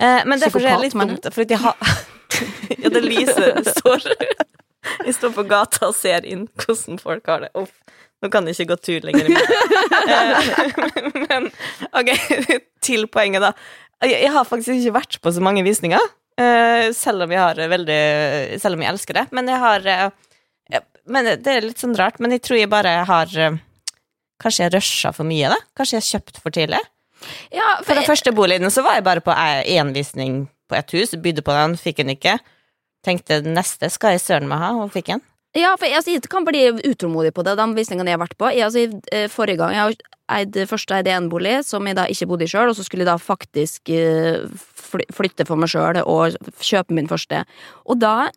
Eh, 0.00 0.22
men 0.28 0.40
derfor 0.40 0.60
er 0.64 0.76
det 0.76 0.86
litt 0.90 0.96
dumt, 1.00 1.30
for 1.34 1.44
jeg 1.44 1.60
har 1.60 1.76
Ja, 2.80 2.88
det 2.94 3.02
lyser 3.04 3.58
står 3.66 4.04
Jeg 4.06 5.14
står 5.16 5.32
på 5.36 5.42
gata 5.50 5.88
og 5.90 5.96
ser 5.98 6.24
inn 6.24 6.46
hvordan 6.62 7.00
folk 7.02 7.26
har 7.28 7.42
det. 7.44 7.50
Uff. 7.58 7.72
Nå 8.20 8.28
kan 8.32 8.44
jeg 8.48 8.56
ikke 8.58 8.74
gå 8.74 8.76
tur 8.84 9.04
lenger. 9.08 9.28
Eh, 9.32 11.12
Men 11.26 11.50
ok, 11.96 12.10
til 12.84 13.06
poenget, 13.12 13.44
da. 13.44 13.52
Jeg 14.04 14.22
jeg 14.26 14.32
har 14.32 14.46
faktisk 14.48 14.72
ikke 14.78 14.94
vært 14.96 15.18
på 15.24 15.32
så 15.36 15.42
mange 15.44 15.64
visninger. 15.66 16.00
eh, 16.40 16.90
Selv 16.96 17.24
om 17.26 17.32
jeg 17.34 17.40
har 17.40 17.60
veldig 17.68 18.00
Selv 18.62 18.76
om 18.78 18.84
jeg 18.84 18.92
elsker 18.94 19.18
det. 19.20 19.26
Men 19.36 19.48
jeg 19.52 19.60
har 19.60 19.88
Men 21.06 21.28
det 21.40 21.50
er 21.50 21.66
litt 21.66 21.80
sånn 21.82 21.96
rart. 21.98 22.20
Men 22.20 22.34
jeg 22.36 22.44
tror 22.46 22.60
jeg 22.60 22.70
bare 22.72 23.00
har 23.08 23.36
eh, 23.38 23.58
Kanskje 24.40 24.64
jeg 24.64 24.72
rusha 24.72 25.10
for 25.12 25.28
mye, 25.28 25.50
da? 25.52 25.58
Kanskje 25.76 25.98
jeg 25.98 26.00
har 26.00 26.10
kjøpt 26.14 26.38
for 26.40 26.54
tidlig? 26.56 26.78
Ja, 27.52 27.74
For 27.84 27.92
den 27.92 28.06
første 28.08 28.32
boligen 28.32 28.72
så 28.72 28.80
var 28.86 28.96
jeg 28.96 29.04
bare 29.04 29.20
på 29.20 29.34
én 29.36 29.90
visning 29.92 30.46
på 30.70 30.78
et 30.78 30.94
hus, 30.96 31.12
bydde 31.12 31.44
på 31.44 31.52
den, 31.52 31.74
fikk 31.76 31.98
den 32.00 32.14
ikke. 32.14 32.38
Tenkte 33.04 33.42
neste 33.44 33.90
skal 33.92 34.16
jeg 34.16 34.22
søren 34.24 34.48
meg 34.48 34.62
ha, 34.62 34.70
og 34.80 34.94
fikk 34.94 35.10
den. 35.12 35.20
Ja, 35.58 35.72
for 35.74 35.88
jeg, 35.88 35.98
altså, 35.98 36.12
jeg 36.14 36.28
kan 36.30 36.46
bli 36.46 36.62
utålmodig 36.86 37.32
på 37.34 37.42
det, 37.42 37.56
de 37.58 37.64
visningene 37.74 38.12
jeg 38.12 38.16
har 38.16 38.22
vært 38.22 38.38
på. 38.38 38.50
Jeg, 38.54 38.68
altså, 38.68 39.00
eh, 39.10 39.26
forrige 39.32 39.58
gang 39.58 39.74
jeg 39.74 39.96
eide, 39.96 40.10
eid, 40.30 40.58
først 40.70 40.92
eide 40.94 41.10
en 41.16 41.26
bolig 41.32 41.56
som 41.66 41.86
jeg 41.88 41.98
da 41.98 42.04
ikke 42.06 42.28
bodde 42.30 42.46
i 42.46 42.52
sjøl, 42.52 42.70
og 42.70 42.78
så 42.78 42.86
skulle 42.86 43.02
jeg 43.02 43.10
da 43.10 43.16
faktisk 43.18 43.90
eh, 43.90 44.46
flytte 45.16 45.46
for 45.48 45.58
meg 45.58 45.72
sjøl 45.72 45.98
og 46.04 46.38
kjøpe 46.62 46.94
min 46.94 47.10
første. 47.10 47.42
Og 47.90 47.98
da 47.98 48.30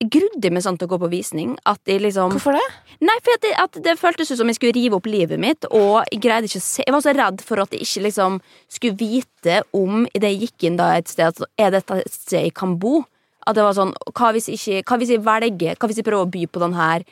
grudde 0.00 0.48
jeg 0.48 0.54
meg 0.54 0.64
sånn 0.64 0.78
til 0.80 0.88
å 0.88 0.92
gå 0.94 0.98
på 1.02 1.10
visning 1.12 1.52
at 1.68 1.80
jeg 1.88 2.00
liksom 2.00 2.32
Hvorfor 2.32 2.56
det? 2.56 2.64
Nei, 3.04 3.16
for 3.24 3.36
at 3.36 3.44
det, 3.44 3.52
at 3.60 3.78
det 3.84 3.96
føltes 4.00 4.30
ut 4.32 4.40
som 4.40 4.48
jeg 4.48 4.56
skulle 4.56 4.76
rive 4.76 4.96
opp 4.96 5.08
livet 5.08 5.40
mitt, 5.40 5.66
og 5.68 6.06
jeg 6.08 6.22
greide 6.24 6.48
ikke 6.48 6.60
å 6.60 6.64
se 6.64 6.84
Jeg 6.86 6.94
var 6.94 7.04
så 7.04 7.14
redd 7.16 7.44
for 7.44 7.62
at 7.62 7.76
jeg 7.76 7.84
ikke 7.84 8.04
liksom 8.08 8.38
skulle 8.72 9.00
vite 9.00 9.60
om 9.76 10.06
idet 10.08 10.32
jeg 10.32 10.46
gikk 10.46 10.68
inn 10.68 10.78
da 10.80 10.92
et 10.96 11.10
sted, 11.12 11.28
at 11.28 11.60
er 11.60 11.74
dette 11.76 12.00
et 12.00 12.12
sted 12.14 12.48
jeg 12.48 12.56
kan 12.56 12.78
bo? 12.80 13.02
At 13.48 13.56
det 13.56 13.64
var 13.64 13.76
sånn 13.76 13.92
Hva 14.12 14.32
hvis, 14.36 14.50
jeg 14.52 14.60
ikke, 14.60 14.86
hva 14.88 15.00
hvis 15.00 15.12
jeg 15.14 15.24
velger 15.24 15.78
Hva 15.80 15.88
hvis 15.88 16.00
jeg 16.00 16.06
prøver 16.06 16.28
å 16.28 16.32
by 16.32 16.46
på 16.48 16.64
den 16.64 16.76
her? 16.76 17.04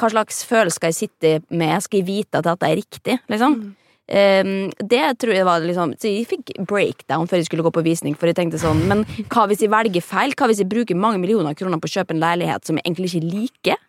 Hva 0.00 0.10
slags 0.10 0.42
følelse 0.48 0.80
skal 0.80 0.92
jeg 0.92 1.00
sitte 1.00 1.32
med? 1.54 1.76
Skal 1.84 2.00
jeg 2.00 2.08
vite 2.08 2.40
at 2.40 2.48
dette 2.48 2.68
er 2.68 2.80
riktig? 2.80 3.18
Liksom? 3.30 3.58
Um, 4.04 4.68
det 4.84 5.00
tror 5.16 5.32
jeg 5.32 5.46
var 5.48 5.62
liksom 5.64 5.94
Så 5.96 6.10
jeg 6.12 6.26
fikk 6.28 6.50
breakdown 6.68 7.24
før 7.24 7.40
jeg 7.40 7.46
skulle 7.48 7.64
gå 7.64 7.70
på 7.72 7.84
visning, 7.86 8.12
for 8.12 8.28
jeg 8.28 8.36
tenkte 8.36 8.58
sånn 8.60 8.82
Men 8.84 9.06
hva 9.32 9.46
hvis 9.48 9.62
jeg 9.64 9.72
velger 9.72 10.04
feil? 10.04 10.34
Hva 10.36 10.50
hvis 10.50 10.60
jeg 10.60 10.68
bruker 10.68 10.98
mange 10.98 11.22
millioner 11.22 11.56
kroner 11.56 11.80
på 11.80 11.88
å 11.88 11.94
kjøpe 11.94 12.12
en 12.12 12.20
leilighet 12.20 12.68
som 12.68 12.76
jeg 12.76 12.84
egentlig 12.84 13.14
ikke 13.14 13.30
liker? 13.32 13.80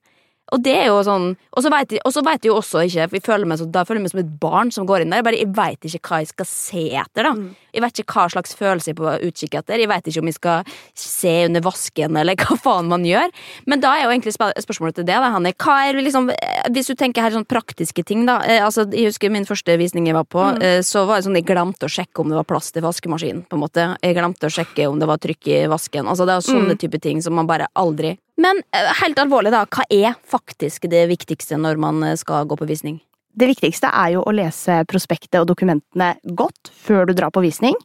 Og 0.54 0.62
det 0.62 0.76
er 0.78 0.90
jo 0.92 1.00
sånn 1.06 1.32
Og 1.56 1.64
så 1.64 1.72
vet 1.74 1.96
jeg, 1.96 2.50
jo 2.50 2.58
også 2.60 2.84
ikke, 2.86 3.08
for 3.10 3.18
jeg 3.18 3.26
føler 3.26 3.50
meg 3.50 3.60
så, 3.60 3.66
da 3.72 3.82
føler 3.88 4.02
jeg 4.02 4.06
meg 4.06 4.14
som 4.14 4.22
et 4.22 4.34
barn 4.42 4.72
som 4.74 4.88
går 4.88 5.02
inn 5.02 5.14
der. 5.14 5.22
Jeg 5.22 5.26
bare, 5.26 5.40
jeg 5.40 5.52
vet 5.56 5.88
ikke 5.88 6.12
hva 6.12 6.20
jeg 6.22 6.30
skal 6.30 6.48
se 6.50 6.84
etter, 7.02 7.26
da. 7.26 7.32
Jeg 7.76 7.84
vet 7.84 8.02
ikke 8.02 8.16
hva 8.18 8.26
slags 8.34 8.56
følelse 8.60 8.92
jeg 8.92 8.96
er 8.96 9.00
på 9.00 9.14
utkikk 9.30 9.56
etter. 9.62 9.82
Jeg 9.82 9.90
vet 9.90 10.10
ikke 10.10 10.22
om 10.22 10.30
jeg 10.30 10.38
skal 10.38 10.76
se 11.00 11.34
under 11.48 11.64
vasken, 11.66 12.20
eller 12.22 12.38
hva 12.44 12.58
faen 12.62 12.92
man 12.92 13.08
gjør. 13.08 13.32
Men 13.72 13.82
da 13.84 13.94
er 13.96 14.06
jo 14.06 14.12
egentlig 14.14 14.36
spørsmålet 14.36 15.00
til 15.00 15.08
det, 15.08 15.16
da, 15.16 15.32
Hanne. 15.34 15.54
Hva 15.56 15.78
er 15.88 16.02
liksom 16.04 16.30
eh, 16.36 16.68
Hvis 16.76 16.92
du 16.92 16.96
tenker 17.00 17.26
her 17.26 17.34
sånn 17.34 17.48
praktiske 17.50 18.06
ting, 18.06 18.28
da. 18.30 18.38
Eh, 18.44 18.62
altså, 18.66 18.86
jeg 18.92 19.10
husker 19.10 19.34
min 19.34 19.48
første 19.48 19.80
visning 19.82 20.12
jeg 20.12 20.20
var 20.20 20.28
på, 20.30 20.44
mm. 20.60 20.84
så 20.86 21.08
var 21.10 21.20
det 21.20 21.30
sånn 21.30 21.40
jeg 21.40 21.48
glemte 21.48 21.88
å 21.88 21.96
sjekke 21.96 22.22
om 22.22 22.32
det 22.32 22.38
var 22.42 22.50
plass 22.50 22.70
til 22.76 22.86
vaskemaskinen, 22.86 23.48
på 23.50 23.58
en 23.58 23.64
måte. 23.64 23.88
Jeg 24.04 24.20
glemte 24.20 24.52
å 24.52 24.56
sjekke 24.60 24.92
om 24.92 25.02
det 25.02 25.10
var 25.10 25.24
trykk 25.24 25.52
i 25.56 25.64
vasken. 25.72 26.12
Altså, 26.12 26.28
det 26.28 26.38
er 26.38 26.48
sånne 26.52 26.78
type 26.80 27.02
ting 27.02 27.24
som 27.26 27.38
man 27.40 27.50
bare 27.50 27.72
aldri 27.80 28.18
Men 28.42 28.62
eh, 28.76 28.92
helt 29.02 29.20
alvorlig, 29.22 29.54
da. 29.56 29.64
Hva 29.72 29.86
er 29.92 30.16
faktisk 30.28 30.90
det 30.92 31.06
viktigste 31.12 31.60
når 31.62 31.80
man 31.82 32.04
eh, 32.04 32.18
skal 32.20 32.48
gå 32.50 32.58
på 32.60 32.68
visning? 32.70 33.00
Det 33.36 33.50
viktigste 33.52 33.90
er 33.92 34.14
jo 34.16 34.24
å 34.24 34.34
lese 34.36 34.82
prospektet 34.88 35.42
og 35.42 35.50
dokumentene 35.50 36.14
godt 36.40 36.72
før 36.72 37.08
du 37.08 37.16
drar 37.16 37.34
på 37.36 37.44
visning, 37.44 37.76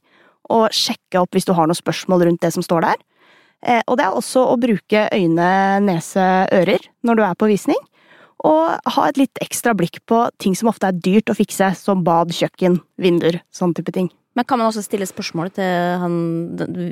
og 0.50 0.70
sjekke 0.74 1.22
opp 1.22 1.34
hvis 1.34 1.46
du 1.46 1.54
har 1.54 1.70
noen 1.70 1.78
spørsmål 1.78 2.26
rundt 2.26 2.42
det 2.42 2.52
som 2.54 2.64
står 2.66 2.86
der. 2.86 3.00
Eh, 3.62 3.82
Og 3.86 3.98
det 3.98 4.06
er 4.06 4.16
også 4.16 4.46
å 4.50 4.58
bruke 4.60 5.06
øyne, 5.14 5.50
nese, 5.86 6.26
ører 6.54 6.86
når 7.06 7.18
du 7.18 7.24
er 7.26 7.38
på 7.38 7.50
visning, 7.50 7.78
og 8.40 8.78
ha 8.94 9.08
et 9.08 9.18
litt 9.20 9.42
ekstra 9.44 9.74
blikk 9.76 10.00
på 10.08 10.22
ting 10.40 10.54
som 10.56 10.70
ofte 10.72 10.88
er 10.88 10.96
dyrt 10.96 11.30
å 11.30 11.36
fikse, 11.36 11.74
som 11.76 12.02
bad, 12.06 12.32
kjøkken, 12.32 12.80
vinduer, 12.96 13.42
sånn 13.52 13.74
type 13.76 13.92
ting. 13.92 14.08
Men 14.38 14.46
kan 14.46 14.60
man 14.60 14.68
også 14.70 14.84
stille 14.86 15.06
spørsmål 15.10 15.50
til 15.56 15.98
han 15.98 16.14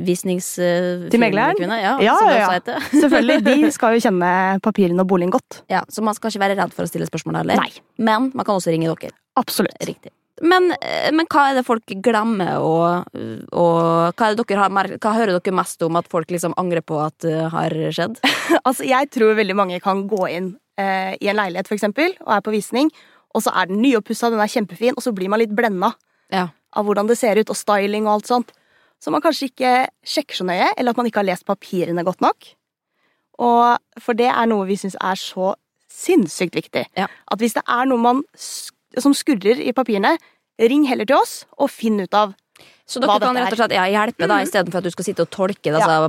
visnings... 0.06 0.50
eh, 0.58 1.04
Til 1.12 1.22
megleren? 1.22 1.60
Ja, 1.70 1.94
Ja, 2.02 2.16
ja, 2.26 2.48
ja. 2.58 2.78
Selvfølgelig, 3.02 3.44
de 3.46 3.70
skal 3.74 3.94
jo 3.94 4.02
kjenne 4.02 4.30
papirene 4.64 5.04
og 5.04 5.10
boligen 5.12 5.30
godt. 5.34 5.62
Ja, 5.70 5.84
så 5.88 6.02
man 6.02 6.18
skal 6.18 6.32
ikke 6.32 6.42
være 6.42 6.56
redd 6.58 6.74
for 6.74 6.86
å 6.86 6.90
stille 6.90 7.06
spørsmål 7.06 7.42
heller. 7.42 7.60
Nei. 7.62 7.70
Men 8.02 8.32
man 8.34 8.46
kan 8.48 8.58
også 8.58 8.74
ringe 8.74 8.90
dere. 8.90 9.14
Absolutt. 9.38 9.78
Riktig. 9.86 10.10
Men, 10.42 10.70
eh, 10.82 11.10
men 11.14 11.26
hva 11.30 11.48
er 11.50 11.58
det 11.58 11.64
folk 11.66 11.94
glemmer, 12.02 12.58
og, 12.62 13.06
og 13.54 14.18
hva, 14.18 14.32
har, 14.34 14.90
hva 14.98 15.14
hører 15.16 15.34
dere 15.38 15.54
mest 15.58 15.82
om 15.86 15.98
at 15.98 16.10
folk 16.10 16.30
liksom 16.34 16.54
angrer 16.60 16.82
på 16.86 16.98
at 17.02 17.16
det 17.26 17.38
har 17.54 17.74
skjedd? 17.94 18.18
Altså, 18.64 18.82
jeg 18.88 19.10
tror 19.14 19.36
veldig 19.38 19.54
mange 19.58 19.78
kan 19.84 20.06
gå 20.10 20.26
inn 20.32 20.52
eh, 20.80 21.14
i 21.20 21.30
en 21.30 21.38
leilighet, 21.38 21.68
for 21.70 21.78
eksempel, 21.78 22.14
og 22.24 22.34
er 22.38 22.44
på 22.44 22.54
visning, 22.54 22.90
og 23.36 23.44
så 23.44 23.52
er 23.54 23.68
den 23.70 23.82
nyoppussa, 23.82 24.30
den 24.32 24.40
er 24.42 24.50
kjempefin, 24.50 24.96
og 24.96 25.04
så 25.04 25.12
blir 25.14 25.30
man 25.30 25.42
litt 25.42 25.54
blenda 25.54 25.94
Ja. 26.32 26.48
Av 26.76 26.86
hvordan 26.86 27.08
det 27.08 27.18
ser 27.20 27.40
ut, 27.40 27.50
og 27.50 27.56
styling 27.56 28.06
og 28.06 28.18
alt 28.18 28.32
sånt. 28.32 28.54
som 28.98 29.14
man 29.14 29.22
kanskje 29.22 29.46
ikke 29.52 29.72
sjekker 30.02 30.34
så 30.34 30.44
nøye, 30.44 30.72
eller 30.74 30.90
at 30.90 30.98
man 30.98 31.06
ikke 31.06 31.20
har 31.20 31.28
lest 31.28 31.46
papirene 31.46 32.02
godt 32.02 32.20
nok. 32.20 32.48
Og 33.38 34.02
for 34.02 34.18
det 34.18 34.26
er 34.26 34.48
noe 34.50 34.66
vi 34.66 34.74
syns 34.80 34.96
er 34.98 35.14
så 35.14 35.52
sinnssykt 35.86 36.58
viktig. 36.58 36.84
Ja. 36.98 37.06
At 37.30 37.38
hvis 37.38 37.54
det 37.54 37.62
er 37.62 37.86
noe 37.86 38.02
man 38.02 38.24
sk 38.34 38.74
som 38.98 39.12
skurrer 39.14 39.60
i 39.60 39.74
papirene, 39.76 40.16
ring 40.58 40.86
heller 40.88 41.06
til 41.06 41.18
oss 41.18 41.42
og 41.60 41.68
finn 41.70 42.00
ut 42.00 42.14
av 42.16 42.32
Så 42.88 43.02
dere 43.02 43.12
hva 43.12 43.20
kan 43.20 43.36
rett 43.36 43.52
og 43.52 43.60
slett 43.60 43.74
ja, 43.76 43.84
hjelpe 43.92 44.26
deg, 44.30 44.46
istedenfor 44.46 44.80
at 44.80 44.88
du 44.88 44.94
skal 44.94 45.06
sitte 45.06 45.26
og 45.26 45.30
tolke 45.30 45.74
disse 45.74 45.98
ja. 46.00 46.08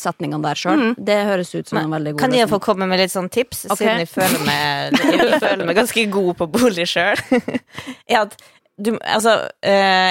setningene 0.00 0.40
der 0.42 0.58
sjøl. 0.58 0.80
Mm. 0.80 0.94
Det 1.10 1.18
høres 1.28 1.52
ut 1.52 1.68
som 1.68 1.82
en 1.82 1.92
veldig 1.94 2.14
god 2.14 2.24
Kan 2.24 2.34
jeg 2.34 2.50
få 2.50 2.58
komme 2.64 2.88
med 2.90 3.02
litt 3.02 3.12
sånn 3.12 3.28
tips, 3.28 3.66
okay. 3.68 3.84
siden 3.84 4.02
jeg 4.02 4.10
føler 4.10 4.46
meg, 4.48 4.98
jeg 5.04 5.40
føler 5.44 5.68
meg 5.68 5.78
ganske 5.78 6.06
god 6.16 6.32
på 6.40 6.50
bolig 6.56 6.88
sjøl? 6.90 7.22
er 8.10 8.22
at 8.24 8.38
du 8.76 8.94
Altså 8.98 9.36
eh, 9.62 10.10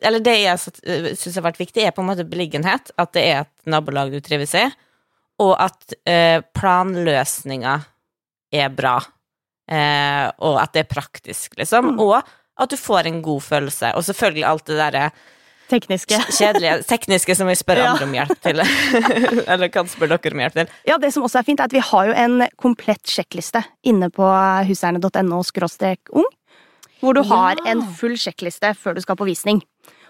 Eller 0.00 0.22
det 0.24 0.36
jeg 0.38 0.60
syns 1.18 1.36
har 1.36 1.44
vært 1.48 1.60
viktig, 1.60 1.82
er 1.84 1.94
på 1.94 2.04
en 2.04 2.10
måte 2.10 2.24
beliggenhet. 2.28 2.92
At 2.96 3.12
det 3.16 3.24
er 3.26 3.44
et 3.44 3.54
nabolag 3.68 4.12
du 4.14 4.20
trives 4.24 4.54
i, 4.56 4.64
og 5.42 5.52
at 5.60 5.96
eh, 6.08 6.40
planløsninga 6.56 7.74
er 8.56 8.72
bra. 8.72 8.96
Eh, 9.68 10.26
og 10.46 10.60
at 10.62 10.72
det 10.72 10.86
er 10.86 10.92
praktisk, 10.94 11.58
liksom. 11.58 11.92
Mm. 11.92 12.00
Og 12.06 12.20
at 12.56 12.72
du 12.72 12.78
får 12.80 13.10
en 13.10 13.22
god 13.22 13.42
følelse. 13.44 13.92
Og 13.98 14.06
selvfølgelig 14.06 14.46
alt 14.48 14.66
det 14.70 14.78
derre 14.80 15.10
tekniske. 15.68 16.22
kjedelige, 16.38 16.78
tekniske 16.92 17.36
som 17.36 17.50
vi 17.50 17.58
spør 17.58 17.82
Ja. 17.82 17.90
andre 17.92 18.06
om 18.06 18.16
hjelp 18.16 18.40
til. 18.46 18.62
Eller 19.52 19.68
kan 19.74 19.90
spørre 19.90 20.16
dere 20.16 20.32
om 20.38 20.44
hjelp 20.46 20.56
til. 20.62 20.72
Ja, 20.88 20.96
det 21.02 21.12
som 21.12 21.26
også 21.26 21.42
er 21.42 21.48
fint, 21.50 21.60
er 21.60 21.68
at 21.68 21.76
vi 21.76 21.84
har 21.84 22.08
jo 22.08 22.16
en 22.16 22.48
komplett 22.56 23.04
sjekkliste 23.10 23.64
inne 23.84 24.08
på 24.14 24.24
huseierne.no 24.70 25.42
ung. 25.42 26.30
Hvor 27.00 27.14
du 27.14 27.22
har 27.28 27.56
en 27.66 27.82
full 27.98 28.16
sjekkliste 28.16 28.74
før 28.76 28.94
du 28.96 29.00
skal 29.04 29.16
på 29.16 29.26
visning. 29.28 29.62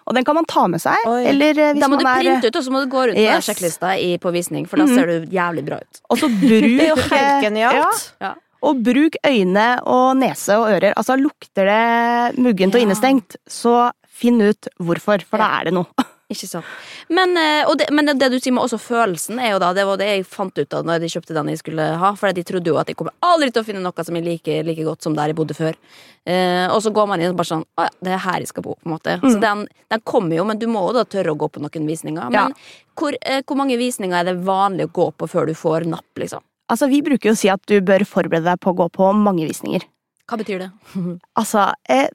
Og 0.06 0.14
den 0.14 0.22
kan 0.24 0.36
man 0.38 0.44
ta 0.46 0.68
med 0.70 0.78
seg, 0.80 0.94
eller 1.04 1.58
eh, 1.58 1.72
hvis 1.74 1.82
Da 1.82 1.88
må 1.90 1.96
du 1.98 2.06
er 2.06 2.20
printe 2.22 2.46
ut, 2.46 2.56
og 2.56 2.62
så 2.62 2.70
må 2.70 2.82
du 2.84 2.90
gå 2.92 3.06
rundt 3.08 3.18
med 3.18 3.42
sjekklista 3.42 3.96
i, 3.98 4.12
på 4.22 4.30
visning, 4.30 4.68
for 4.70 4.78
da 4.78 4.84
Mhm. 4.86 4.94
ser 4.94 5.06
du 5.10 5.26
jævlig 5.34 5.64
bra 5.66 5.80
ut. 5.82 6.00
Og 6.10 6.18
så 6.20 6.28
bruk 6.30 6.76
Det 6.78 6.86
er 6.86 6.92
jo 6.94 7.00
helt 7.02 7.12
eh, 7.12 7.40
genialt. 7.42 8.04
Ja, 8.22 8.34
og 8.62 8.82
bruk 8.86 9.16
øyne 9.26 9.66
og 9.84 10.16
nese 10.16 10.54
og 10.60 10.70
ører. 10.76 10.94
Altså, 10.96 11.16
lukter 11.18 11.66
det 11.66 12.38
muggent 12.38 12.74
og 12.74 12.80
innestengt, 12.86 13.36
så 13.50 13.90
finn 14.06 14.40
ut 14.46 14.68
hvorfor, 14.78 15.20
for 15.26 15.38
da 15.42 15.50
er 15.60 15.64
det 15.64 15.74
noe. 15.74 15.86
Ikke 16.26 16.48
sant. 16.50 16.66
Men, 17.08 17.36
eh, 17.38 17.68
det, 17.78 17.86
men 17.94 18.10
det 18.18 18.28
du 18.32 18.40
sier 18.40 18.54
med 18.54 18.64
også 18.64 18.80
følelsen, 18.82 19.38
er 19.38 19.52
jo 19.52 19.60
da 19.62 19.68
Det 19.76 19.84
var 19.86 20.00
det 20.00 20.08
jeg 20.08 20.24
fant 20.26 20.58
ut 20.58 20.74
av 20.74 20.82
når 20.88 21.04
de 21.04 21.10
kjøpte 21.12 21.36
den 21.36 21.52
jeg 21.52 21.60
skulle 21.60 21.86
ha. 22.00 22.10
For 22.18 22.34
de 22.34 22.42
trodde 22.46 22.72
jo 22.72 22.78
at 22.80 22.90
jeg 22.90 22.98
kommer 22.98 23.14
aldri 23.22 23.52
til 23.54 23.62
å 23.62 23.68
finne 23.68 23.84
noe 23.84 24.06
som 24.08 24.18
er 24.18 24.26
like, 24.26 24.56
like 24.66 24.86
godt 24.88 25.06
som 25.06 25.14
der 25.14 25.30
jeg 25.30 25.38
bodde 25.38 25.54
før. 25.54 25.78
Eh, 26.26 26.66
og 26.66 26.80
så 26.82 26.90
går 26.90 27.06
man 27.12 27.22
inn 27.22 27.30
og 27.30 27.38
bare 27.38 27.52
sånn 27.52 27.62
Å 27.78 27.86
ja, 27.86 27.92
det 28.02 28.16
er 28.16 28.24
her 28.24 28.42
jeg 28.42 28.50
skal 28.50 28.66
bo, 28.66 28.74
på 28.74 28.90
en 28.90 28.96
måte. 28.96 29.16
Så 29.22 29.38
den, 29.38 29.64
den 29.92 30.02
kommer 30.02 30.34
jo, 30.40 30.48
men 30.50 30.58
du 30.58 30.66
må 30.66 30.88
jo 30.88 30.98
da 30.98 31.06
tørre 31.06 31.36
å 31.36 31.38
gå 31.38 31.48
på 31.54 31.62
noen 31.62 31.86
visninger. 31.86 32.34
Ja. 32.34 32.48
Men 32.48 32.58
hvor, 32.98 33.14
eh, 33.22 33.44
hvor 33.46 33.62
mange 33.62 33.78
visninger 33.78 34.18
er 34.18 34.32
det 34.32 34.40
vanlig 34.42 34.88
å 34.88 34.94
gå 34.98 35.12
på 35.14 35.30
før 35.30 35.46
du 35.46 35.54
får 35.54 35.86
napp, 35.94 36.10
liksom? 36.18 36.42
Altså, 36.66 36.88
vi 36.90 37.04
bruker 37.06 37.30
jo 37.30 37.36
å 37.36 37.38
si 37.38 37.50
at 37.52 37.62
du 37.70 37.78
bør 37.86 38.02
forberede 38.02 38.50
deg 38.50 38.58
på 38.58 38.72
å 38.72 38.80
gå 38.82 38.88
på 38.98 39.12
mange 39.14 39.46
visninger. 39.46 39.86
Hva 40.26 40.38
betyr 40.40 40.58
det? 40.64 40.70
Altså, 41.38 41.68
jeg, 41.88 42.10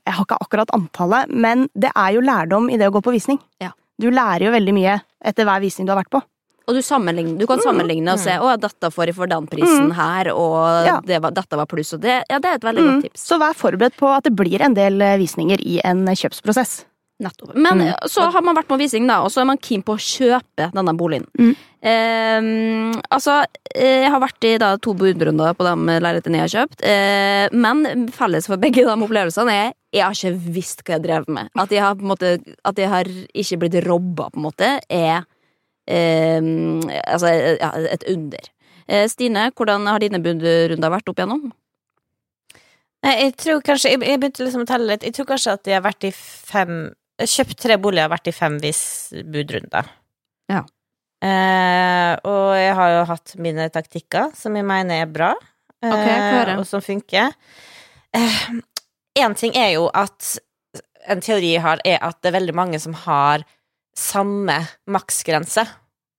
jeg 0.00 0.14
har 0.16 0.24
ikke 0.24 0.40
akkurat 0.40 0.70
antallet, 0.76 1.30
men 1.34 1.68
det 1.74 1.90
er 1.94 2.14
jo 2.16 2.24
lærdom 2.24 2.70
i 2.72 2.78
det 2.80 2.88
å 2.88 2.94
gå 2.94 3.02
på 3.04 3.12
visning. 3.14 3.40
Ja. 3.60 3.72
Du 4.00 4.08
lærer 4.10 4.46
jo 4.48 4.52
veldig 4.54 4.72
mye 4.76 5.00
etter 5.28 5.44
hver 5.44 5.60
visning 5.60 5.86
du 5.88 5.92
har 5.92 6.00
vært 6.00 6.12
på. 6.14 6.22
Og 6.70 6.76
du, 6.76 6.82
du 7.40 7.46
kan 7.50 7.58
sammenligne 7.58 8.12
og 8.14 8.20
se 8.22 8.36
å, 8.38 8.52
dette 8.60 8.90
får 8.94 9.10
jeg 9.10 9.16
for 9.16 9.26
den 9.26 9.46
prisen 9.50 9.90
her, 9.96 10.28
og 10.30 10.86
Ja. 10.86 11.00
det 11.02 11.18
var, 11.24 11.32
dette 11.34 11.56
var 11.58 11.66
pluss. 11.66 11.90
Og 11.96 12.00
det, 12.04 12.20
ja, 12.30 12.38
det 12.38 12.46
er 12.52 12.54
et 12.60 12.66
veldig 12.68 12.82
Mm. 12.84 12.90
godt 12.92 13.02
tips. 13.08 13.24
Så 13.26 13.38
vær 13.42 13.56
forberedt 13.58 13.96
på 13.98 14.06
at 14.14 14.22
det 14.28 14.36
blir 14.38 14.62
en 14.62 14.74
del 14.74 15.00
eh, 15.02 15.16
visninger 15.18 15.58
i 15.66 15.80
en 15.84 16.06
kjøpsprosess. 16.06 16.84
Nettopp. 17.20 17.54
Men 17.54 17.78
Mm. 17.82 17.88
eh, 17.88 18.06
så 18.08 18.30
har 18.32 18.42
man 18.42 18.56
vært 18.56 18.68
på 18.70 18.78
visning, 18.80 19.06
da, 19.06 19.18
og 19.22 19.28
så 19.30 19.42
er 19.42 19.48
man 19.50 19.58
keen 19.60 19.82
på 19.84 19.92
å 19.92 20.00
kjøpe 20.00 20.70
denne 20.72 20.94
boligen. 20.96 21.26
Mm. 21.38 21.54
Eh, 21.82 23.00
altså, 23.12 23.44
eh, 23.74 24.02
jeg 24.06 24.10
har 24.10 24.20
vært 24.22 24.44
i 24.48 24.54
da, 24.58 24.76
to 24.80 24.94
budrunder 24.94 25.52
på 25.56 25.64
de 25.66 25.98
leilighetene 26.00 26.40
jeg 26.40 26.46
har 26.46 26.54
kjøpt, 26.54 26.80
eh, 26.82 27.48
men 27.52 28.08
felles 28.16 28.46
for 28.48 28.56
begge 28.56 28.84
de 28.84 28.88
opplevelsene 29.04 29.52
er 29.52 29.72
jeg 29.92 30.04
har 30.06 30.12
ikke 30.14 30.52
visst 30.54 30.82
hva 30.86 30.94
jeg 30.96 31.02
drev 31.02 31.28
med. 31.28 31.50
At 31.58 31.68
jeg 31.74 31.82
har, 31.82 31.94
på 31.98 32.04
en 32.06 32.12
måte, 32.12 32.32
at 32.64 32.76
jeg 32.78 32.88
har 32.88 33.04
ikke 33.34 33.58
blitt 33.58 33.84
robba, 33.86 34.30
på 34.30 34.38
en 34.38 34.46
måte, 34.46 34.80
er 34.88 35.24
eh, 35.90 36.40
altså, 37.10 37.32
ja, 37.60 37.70
et 37.90 38.04
under. 38.08 38.50
Eh, 38.88 39.08
Stine, 39.08 39.50
hvordan 39.54 39.86
har 39.90 39.98
dine 40.02 40.22
budrunder 40.22 40.90
vært 40.94 41.08
opp 41.10 41.18
igjennom? 41.18 41.50
Nei, 43.02 43.14
jeg 43.22 43.36
tror 43.40 43.62
kanskje 43.64 43.90
Jeg, 43.94 44.00
jeg 44.04 44.20
begynte 44.20 44.44
liksom 44.44 44.62
å 44.66 44.68
telle 44.68 44.86
litt. 44.92 45.02
Jeg 45.06 45.14
tror 45.16 45.26
kanskje 45.30 45.52
at 45.56 45.64
jeg 45.70 45.74
har 45.78 45.84
vært 45.86 46.04
i 46.04 46.10
fem 46.12 46.90
Kjøpt 47.20 47.58
tre 47.60 47.76
boliger, 47.80 48.08
vært 48.08 48.30
i 48.30 48.32
fem 48.34 48.56
vis 48.62 48.82
budrunder. 49.28 49.88
Ja. 50.50 50.62
Eh, 51.20 52.12
og 52.24 52.54
jeg 52.56 52.74
har 52.78 52.92
jo 52.94 53.00
hatt 53.10 53.34
mine 53.44 53.66
taktikker, 53.72 54.30
som 54.36 54.56
jeg 54.56 54.64
mener 54.64 55.02
er 55.02 55.10
bra, 55.12 55.34
eh, 55.82 55.90
Ok, 55.90 56.06
få 56.06 56.30
høre. 56.38 56.58
og 56.58 56.66
som 56.66 56.80
funker. 56.80 57.34
Én 58.14 59.34
ting 59.36 59.56
er 59.56 59.74
jo 59.76 59.90
at 59.94 60.38
En 61.08 61.20
teori 61.20 61.54
jeg 61.54 61.62
har, 61.64 61.80
er 61.84 61.96
at 62.04 62.18
det 62.20 62.28
er 62.28 62.38
veldig 62.38 62.54
mange 62.54 62.78
som 62.78 62.92
har 62.92 63.42
samme 63.96 64.52
maksgrense. 64.86 65.64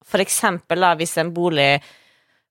For 0.04 0.18
eksempel 0.20 0.82
da, 0.82 0.96
hvis 0.98 1.14
en 1.22 1.30
bolig 1.32 1.80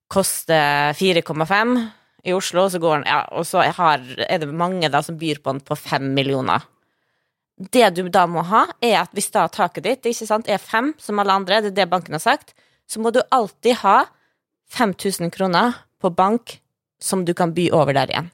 koster 0.09 0.95
4,5 0.95 1.91
i 2.23 2.31
Oslo, 2.33 2.69
så 2.71 2.79
går 2.79 3.01
den, 3.01 3.07
ja, 3.11 3.25
og 3.35 3.45
så 3.45 3.65
har, 3.67 3.99
er 4.29 4.39
det 4.39 4.47
mange 4.47 4.89
da 4.89 5.01
som 5.03 5.19
byr 5.19 5.41
på 5.43 5.51
den 5.51 5.59
på 5.59 5.75
5 5.75 6.07
millioner. 6.15 6.63
Det 7.61 7.89
du 7.93 8.07
da 8.09 8.25
må 8.25 8.41
ha, 8.49 8.65
er 8.81 9.01
at 9.03 9.13
hvis 9.13 9.29
da 9.33 9.45
taket 9.51 9.85
ditt 9.85 10.09
sant, 10.17 10.49
er 10.49 10.57
fem, 10.57 10.93
som 10.97 11.19
alle 11.21 11.35
andre, 11.35 11.61
det 11.61 11.73
er 11.73 11.83
det 11.83 11.89
banken 11.91 12.17
har 12.17 12.23
sagt, 12.23 12.55
så 12.89 12.99
må 12.99 13.11
du 13.13 13.21
alltid 13.29 13.81
ha 13.83 14.05
5000 14.71 15.31
kroner 15.31 15.75
på 16.01 16.09
bank 16.09 16.57
som 17.01 17.25
du 17.25 17.33
kan 17.37 17.53
by 17.53 17.69
over 17.75 17.93
der 17.93 18.09
igjen. 18.09 18.31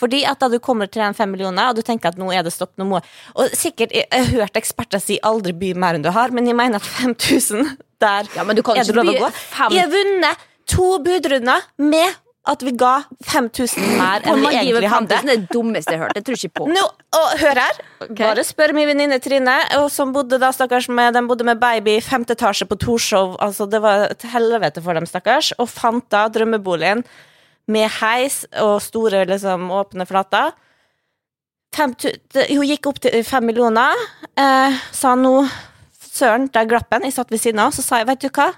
Fordi 0.00 0.22
at 0.24 0.40
da 0.40 0.48
du 0.48 0.56
kommer 0.62 0.88
til 0.88 1.02
den 1.02 1.16
fem 1.16 1.28
millioner, 1.34 1.70
og 1.70 1.76
du 1.76 1.84
tenker 1.84 2.12
at 2.12 2.18
nå 2.20 2.30
er 2.32 2.44
det 2.46 2.54
stopp, 2.54 2.72
nå 2.80 2.86
må 2.88 3.00
Og 3.34 3.52
sikkert, 3.56 3.92
jeg 3.92 4.08
har 4.10 4.30
hørt 4.32 4.56
eksperter 4.56 5.02
si 5.02 5.18
aldri 5.20 5.52
by 5.52 5.74
mer 5.76 5.98
enn 5.98 6.06
du 6.06 6.10
har, 6.14 6.32
men 6.32 6.48
jeg 6.48 6.56
mener 6.56 6.80
at 6.80 6.88
5000 6.88 7.74
der 8.00 8.30
Ja, 8.36 8.46
men 8.48 8.56
du 8.56 8.64
kan 8.64 8.80
er 8.80 8.88
det 8.88 8.96
lov 8.96 9.10
å 9.12 9.18
gå. 9.26 9.30
Jeg 9.74 9.84
har 9.84 9.92
vunnet 9.92 10.46
to 10.70 10.88
budrunder 11.04 11.66
med 11.76 12.16
at 12.48 12.62
vi 12.64 12.72
ga 12.72 13.02
5000 13.28 13.98
mer 14.00 14.24
enn 14.24 14.40
vi 14.40 14.48
egentlig 14.56 14.88
hadde. 14.88 15.12
5000, 15.12 15.26
det 15.28 15.34
er 15.34 15.42
det 15.42 15.52
dummeste 15.52 15.92
jeg 15.92 16.00
har 16.00 16.08
hørt. 16.08 16.16
Det 16.16 16.22
tror 16.24 16.38
jeg 16.38 16.48
ikke 16.48 16.58
på. 16.62 16.68
Nå, 16.72 16.84
og 17.18 17.26
hør 17.42 17.60
her. 17.60 17.80
Bare 18.16 18.44
spør 18.48 18.72
min 18.76 18.88
venninne 18.88 19.18
Trine, 19.20 19.56
som 19.92 20.14
bodde 20.16 20.38
da, 20.40 20.48
stakkars, 20.56 20.88
med, 20.88 21.12
den 21.18 21.28
bodde 21.28 21.44
med 21.46 21.60
baby 21.60 21.98
i 21.98 22.04
femte 22.04 22.32
etasje 22.36 22.66
på 22.70 22.78
Torshov. 22.80 23.36
Altså, 23.44 23.68
det 23.70 23.82
var 23.84 24.06
et 24.08 24.24
helvete 24.32 24.80
for 24.84 24.96
dem, 24.96 25.08
stakkars. 25.08 25.52
Og 25.60 25.68
fant 25.68 26.06
da 26.12 26.24
drømmeboligen 26.32 27.04
med 27.70 27.92
heis 28.00 28.42
og 28.58 28.78
store, 28.82 29.26
liksom, 29.28 29.68
åpne 29.76 30.08
flater. 30.08 30.56
Hun 31.76 32.66
gikk 32.66 32.88
opp 32.90 33.04
til 33.04 33.20
fem 33.26 33.44
millioner. 33.46 34.00
Eh, 34.40 34.80
sa 34.96 35.14
nå 35.14 35.44
Søren, 36.10 36.48
der 36.50 36.66
glapp 36.66 36.90
den. 36.90 37.04
Jeg 37.06 37.14
satt 37.14 37.30
ved 37.30 37.38
siden 37.38 37.60
av, 37.62 37.70
så 37.70 37.84
sa 37.84 38.00
jeg, 38.00 38.08
vet 38.08 38.24
du 38.24 38.32
hva? 38.34 38.48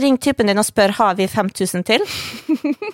Ring 0.00 0.18
typen 0.20 0.50
din 0.50 0.60
og 0.60 0.66
spør 0.66 0.94
har 0.98 1.18
vi 1.18 1.28
5000 1.30 1.86
til. 1.88 2.04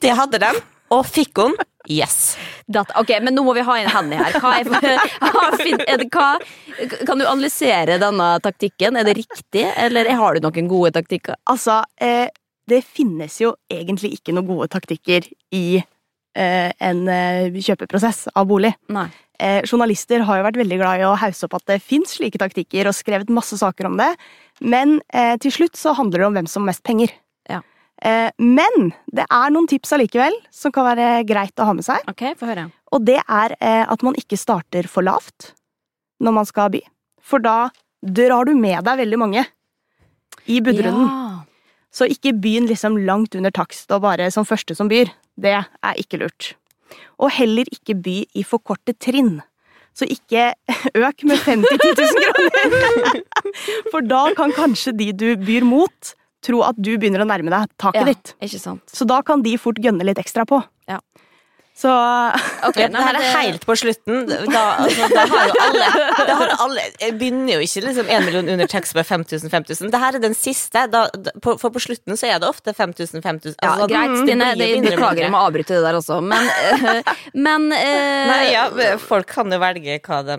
Det 0.03 0.13
hadde 0.19 0.41
de, 0.43 0.53
og 0.95 1.07
fikk 1.09 1.43
hun. 1.43 1.57
Yes. 1.91 2.37
That, 2.73 2.91
ok, 2.99 3.13
men 3.23 3.37
nå 3.37 3.45
må 3.47 3.55
vi 3.55 3.65
ha 3.67 3.77
inn 3.79 3.91
Henny 3.91 4.19
her. 4.19 4.39
Hva 4.43 4.57
er, 4.59 4.67
er 5.93 6.01
det, 6.03 6.09
hva, 6.11 6.33
kan 7.07 7.21
du 7.21 7.27
analysere 7.27 7.99
denne 8.03 8.31
taktikken? 8.43 8.99
Er 8.99 9.07
det 9.07 9.19
riktig, 9.21 9.67
eller 9.71 10.11
har 10.19 10.37
du 10.37 10.47
noen 10.49 10.71
gode 10.71 10.95
taktikker? 10.99 11.39
Altså, 11.51 11.83
eh, 12.03 12.27
det 12.67 12.83
finnes 12.83 13.39
jo 13.41 13.55
egentlig 13.71 14.17
ikke 14.19 14.35
noen 14.35 14.49
gode 14.49 14.71
taktikker 14.75 15.29
i 15.55 15.67
eh, 15.79 16.73
en 16.89 17.07
eh, 17.13 17.55
kjøpeprosess 17.55 18.27
av 18.35 18.51
bolig. 18.51 18.75
Nei. 18.93 19.07
Eh, 19.39 19.61
journalister 19.69 20.25
har 20.25 20.41
jo 20.41 20.47
vært 20.47 20.59
veldig 20.63 20.79
glad 20.81 21.03
i 21.03 21.07
å 21.07 21.17
hausse 21.21 21.45
opp 21.47 21.59
at 21.59 21.67
det 21.75 21.83
fins 21.85 22.17
slike 22.17 22.41
taktikker, 22.41 22.89
og 22.89 22.97
skrevet 22.97 23.33
masse 23.33 23.59
saker 23.61 23.91
om 23.91 23.99
det, 24.01 24.11
men 24.61 25.01
eh, 25.13 25.37
til 25.43 25.53
slutt 25.53 25.77
så 25.77 25.93
handler 25.97 26.23
det 26.23 26.27
om 26.31 26.37
hvem 26.39 26.49
som 26.51 26.63
har 26.65 26.73
mest 26.73 26.85
penger. 26.87 27.13
Ja. 27.51 27.61
Eh, 28.03 28.31
men 28.39 28.91
det 29.13 29.27
er 29.29 29.53
noen 29.55 29.69
tips 29.71 29.93
allikevel 29.97 30.35
som 30.53 30.73
kan 30.73 30.87
være 30.89 31.25
greit 31.29 31.57
å 31.61 31.69
ha 31.69 31.75
med 31.77 31.87
seg, 31.87 32.03
Ok, 32.09 32.25
få 32.41 32.49
høre. 32.51 32.69
og 32.93 33.05
det 33.09 33.19
er 33.23 33.57
eh, 33.61 33.85
at 33.89 34.03
man 34.07 34.17
ikke 34.21 34.39
starter 34.41 34.89
for 34.89 35.07
lavt 35.07 35.53
når 36.21 36.33
man 36.33 36.49
skal 36.49 36.71
by. 36.73 36.81
For 37.21 37.43
da 37.43 37.69
drar 38.01 38.47
du 38.47 38.55
med 38.57 38.85
deg 38.87 39.01
veldig 39.03 39.19
mange 39.21 39.45
i 40.47 40.61
budrunden. 40.65 41.09
Ja. 41.09 41.23
Så 41.97 42.07
ikke 42.13 42.35
begynn 42.37 42.69
liksom 42.69 42.99
langt 43.09 43.35
under 43.35 43.51
takst 43.51 43.91
og 43.93 44.03
bare 44.05 44.29
som 44.31 44.45
første 44.45 44.77
som 44.77 44.89
byr. 44.89 45.09
Det 45.37 45.53
er 45.57 46.01
ikke 46.01 46.21
lurt. 46.21 46.55
Og 47.19 47.33
heller 47.33 47.65
ikke 47.73 47.97
by 47.99 48.19
i 48.37 48.45
for 48.45 48.61
korte 48.61 48.93
trinn. 49.01 49.41
Så 49.97 50.05
ikke 50.13 50.51
øk 50.93 51.25
med 51.25 51.41
50 51.41 51.65
000 51.81 51.97
kroner! 52.21 53.21
For 53.93 54.05
da 54.05 54.27
kan 54.37 54.53
kanskje 54.57 54.93
de 54.99 55.11
du 55.17 55.29
byr 55.41 55.65
mot, 55.65 56.15
tro 56.45 56.61
at 56.67 56.77
du 56.77 56.93
begynner 56.99 57.25
å 57.25 57.29
nærme 57.29 57.53
deg 57.53 57.71
taket 57.81 58.03
Ja, 58.03 58.09
ditt. 58.13 58.35
Så 58.93 59.09
da 59.09 59.23
kan 59.27 59.43
de 59.47 59.57
fort 59.61 59.81
gønne 59.83 60.05
litt 60.07 60.21
ekstra 60.21 60.45
på. 60.49 60.61
Så 61.77 61.93
Ok, 62.65 62.79
Ja, 62.81 62.89
nei, 62.89 63.03
det 63.03 63.05
her 63.05 63.17
er 63.21 63.43
helt 63.45 63.65
på 63.69 63.75
slutten. 63.77 64.23
Da, 64.49 64.63
altså, 64.81 65.09
da 65.13 65.25
har 65.29 65.51
jo 65.51 65.57
alle, 65.61 65.89
da 66.17 66.37
har 66.41 66.53
alle 66.65 66.85
Jeg 67.03 67.17
begynner 67.21 67.59
jo 67.59 67.67
ikke 67.67 67.83
liksom 67.85 68.09
1 68.09 68.25
million 68.25 68.49
under 68.55 68.71
tekst 68.73 68.97
med 68.97 69.05
5000, 69.07 69.53
5000. 69.53 69.93
Det 69.93 70.01
her 70.01 70.17
er 70.17 70.25
den 70.25 70.37
siste. 70.39 70.87
Da, 70.93 71.05
på, 71.45 71.59
for 71.61 71.75
på 71.75 71.83
slutten 71.85 72.17
så 72.17 72.31
er 72.33 72.41
det 72.41 72.49
ofte 72.49 72.73
5000, 72.73 73.21
5000. 73.21 73.59
Ja, 73.61 73.75
Altså, 73.77 73.91
greit, 73.93 74.15
det 74.15 74.25
Stine. 74.25 74.51
Det, 74.57 74.71
Det, 74.73 74.95
beklager, 74.97 75.23
jeg 75.27 75.35
må 75.35 75.43
avbryte 75.45 75.77
det 75.77 75.85
der 75.85 76.01
også. 76.01 76.23
Men, 76.25 76.49
eh, 76.49 77.13
men 77.47 77.69
uh, 77.75 78.33
Nei, 78.33 78.43
ja, 78.55 78.69
folk 79.03 79.29
kan 79.37 79.53
jo 79.53 79.61
velge 79.61 80.01
hva 80.07 80.23
de 80.25 80.39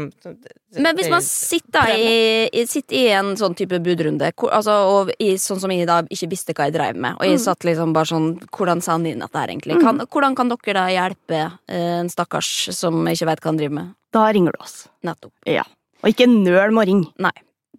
Men 0.75 0.97
hvis 0.97 1.07
man 1.07 1.23
sitter 1.23 1.93
i, 1.95 2.63
sitter 2.67 2.97
i 2.97 3.03
en 3.15 3.29
sånn 3.39 3.55
type 3.55 3.79
budrunde, 3.85 4.33
altså, 4.51 4.73
og 4.91 5.11
i, 5.15 5.29
sånn 5.39 5.61
som 5.63 5.71
jeg 5.71 5.87
da 5.87 6.01
ikke 6.03 6.27
visste 6.33 6.55
hva 6.57 6.67
jeg 6.67 6.75
drev 6.75 6.99
med, 6.99 7.15
og 7.15 7.23
jeg 7.23 7.39
satt 7.39 7.63
liksom 7.63 7.93
bare 7.95 8.11
sånn 8.11 8.27
Hvordan 8.51 8.83
sa 8.83 8.97
han 8.97 9.05
inn 9.07 9.23
dette 9.23 9.39
her, 9.39 9.53
egentlig? 9.53 9.77
Kan, 9.79 10.03
hvordan 10.03 10.35
kan 10.35 10.51
dere 10.51 10.75
da 10.75 10.83
hjelpe 10.91 11.39
eh, 11.39 12.01
en 12.01 12.11
stakkars 12.11 12.51
som 12.75 12.99
ikke 13.07 13.29
vet 13.31 13.41
hva 13.43 13.53
han 13.53 13.61
driver 13.61 13.77
med? 13.79 13.95
da 14.17 14.33
ringer 14.33 14.55
du 14.55 14.63
oss. 14.63 14.87
Nettopp. 15.05 15.33
Ja. 15.47 15.65
Og 16.03 16.13
ikke 16.13 16.29
nøl 16.29 16.73
med 16.73 16.83
å 16.83 16.87
ringe. 16.89 17.11
Nei. 17.21 17.35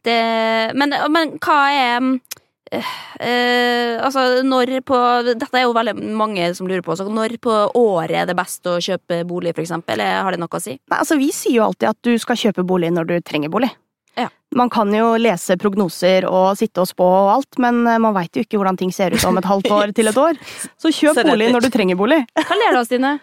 Det, 0.07 0.19
men, 0.79 0.95
men 1.11 1.35
hva 1.43 1.57
er 1.75 2.05
eh, 2.73 2.93
eh, 3.21 3.97
altså, 4.05 4.43
når 4.47 4.75
på 4.87 5.01
Dette 5.29 5.49
er 5.57 5.67
jo 5.67 5.75
veldig 5.77 5.97
mange 6.19 6.53
som 6.55 6.69
lurer 6.71 6.85
på. 6.85 6.97
Så 6.99 7.09
når 7.09 7.39
på 7.43 7.57
året 7.79 8.23
er 8.23 8.31
det 8.31 8.39
best 8.39 8.67
å 8.69 8.79
kjøpe 8.83 9.23
bolig, 9.29 9.55
for 9.57 9.65
eksempel? 9.65 10.03
Har 10.03 10.35
det 10.35 10.41
noe 10.43 10.61
å 10.61 10.63
si? 10.63 10.79
Nei, 10.79 11.01
altså 11.01 11.19
Vi 11.21 11.33
sier 11.35 11.61
jo 11.61 11.69
alltid 11.69 11.91
at 11.91 12.01
du 12.07 12.15
skal 12.21 12.41
kjøpe 12.41 12.67
bolig 12.67 12.93
når 12.95 13.11
du 13.11 13.17
trenger 13.21 13.53
bolig. 13.53 13.71
Ja. 14.19 14.29
Man 14.57 14.71
kan 14.71 14.91
jo 14.95 15.13
lese 15.21 15.57
prognoser 15.61 16.27
og 16.27 16.57
sitte 16.59 16.83
og 16.83 16.89
spå 16.91 17.07
og 17.07 17.33
alt, 17.37 17.59
men 17.63 17.85
eh, 17.87 18.01
man 18.03 18.17
veit 18.17 18.35
jo 18.35 18.43
ikke 18.45 18.59
hvordan 18.59 18.79
ting 18.81 18.93
ser 18.95 19.15
ut 19.15 19.27
om 19.29 19.39
et 19.39 19.49
halvt 19.49 19.75
år 19.75 19.93
til 19.97 20.11
et 20.11 20.19
år. 20.19 20.41
Så 20.81 20.93
kjøp 20.95 21.21
bolig 21.31 21.53
når 21.55 21.69
du 21.69 21.71
trenger 21.75 21.99
bolig. 22.01 22.23
Hva 22.39 22.59
ler 22.59 22.75
du 22.75 22.81
av, 22.81 22.89
Stine? 22.89 23.19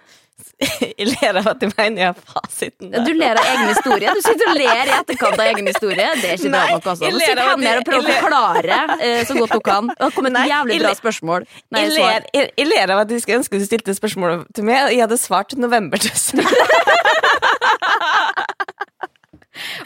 Jeg 1.00 1.08
ler 1.10 1.36
av 1.39 1.48
at 1.51 1.60
du 1.60 1.68
mener 1.77 2.00
jeg 2.01 2.08
har 2.12 2.18
fasiten. 2.32 2.88
der. 2.92 3.00
Du 3.08 3.13
ler 3.15 3.36
av 3.39 3.46
egen 3.54 3.68
historie. 3.72 4.08
Du 4.15 4.22
sitter 4.24 4.46
og 4.51 4.58
ler 4.60 4.86
i 4.88 4.89
etterkant 4.98 5.36
av 5.36 5.44
egen 5.50 5.65
historie. 5.68 6.08
Det 6.22 6.27
er 6.32 6.36
ikke 6.39 6.51
bra 6.54 6.63
nok. 6.72 6.86
altså. 6.94 7.04
du 7.04 7.08
Nå 7.12 7.13
sitter 7.20 7.42
her 7.44 7.50
at 7.51 7.58
og 7.82 7.86
prøver 7.89 8.04
å 8.04 8.06
forklare 8.22 8.75
eh, 9.00 9.22
så 9.27 9.34
godt 9.39 9.51
hun 9.58 9.65
kan. 9.65 9.84
Det 9.92 10.04
har 10.06 10.12
kommet 10.15 10.32
et 10.32 10.38
Nei, 10.39 10.48
jævlig 10.51 10.75
bra 10.84 10.94
spørsmål. 11.00 11.42
Nei, 11.75 11.82
Jeg 11.86 11.92
ler, 11.98 12.22
jeg, 12.36 12.44
jeg 12.62 12.68
ler 12.72 12.88
av 12.96 13.00
at 13.06 13.10
du 13.12 13.15
skulle 13.20 13.39
ønske 13.44 13.56
du 13.60 13.65
stilte 13.68 13.92
spørsmål 13.98 14.32
til 14.56 14.63
meg, 14.68 14.77
og 14.88 14.92
jeg 14.96 15.01
hadde 15.08 15.20
svart 15.22 15.51
novemberdress. 15.60 16.24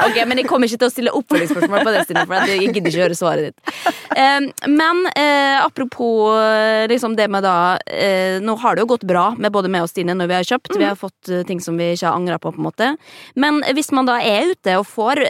Ok, 0.06 0.20
Men 0.28 0.42
jeg 0.42 0.48
kommer 0.50 0.70
ikke 0.70 0.82
til 0.84 0.90
å 0.90 0.94
stille 0.94 1.14
oppfølgingsspørsmål 1.20 1.86
på 1.86 1.94
det, 1.94 2.04
Stine, 2.08 2.26
for 2.30 2.52
jeg 2.54 2.74
gidder 2.74 2.92
ikke 2.92 3.04
høre 3.04 3.18
svaret 3.20 3.50
ditt. 3.50 4.66
Men 4.70 5.06
eh, 5.14 5.58
apropos 5.62 6.34
eh, 6.40 6.86
liksom 6.92 7.16
det 7.20 7.30
med 7.32 7.46
da 7.46 7.78
eh, 7.86 8.40
Nå 8.44 8.56
har 8.60 8.76
det 8.76 8.84
jo 8.84 8.90
gått 8.94 9.06
bra 9.08 9.30
med 9.38 9.54
både 9.54 9.72
meg 9.72 9.86
og 9.86 9.92
Stine 9.92 10.16
når 10.18 10.32
vi 10.32 10.38
har 10.40 10.50
kjøpt. 10.52 10.76
Vi 10.76 10.88
har 10.88 11.00
fått 11.00 11.32
eh, 11.32 11.46
ting 11.48 11.62
som 11.64 11.80
vi 11.80 11.94
ikke 11.94 12.08
har 12.10 12.20
angra 12.20 12.40
på, 12.42 12.54
på 12.56 12.62
en 12.62 12.70
måte. 12.70 12.92
Men 13.40 13.64
hvis 13.76 13.92
man 13.96 14.10
da 14.10 14.20
er 14.24 14.54
ute 14.54 14.80
og 14.80 14.88
får 14.90 15.24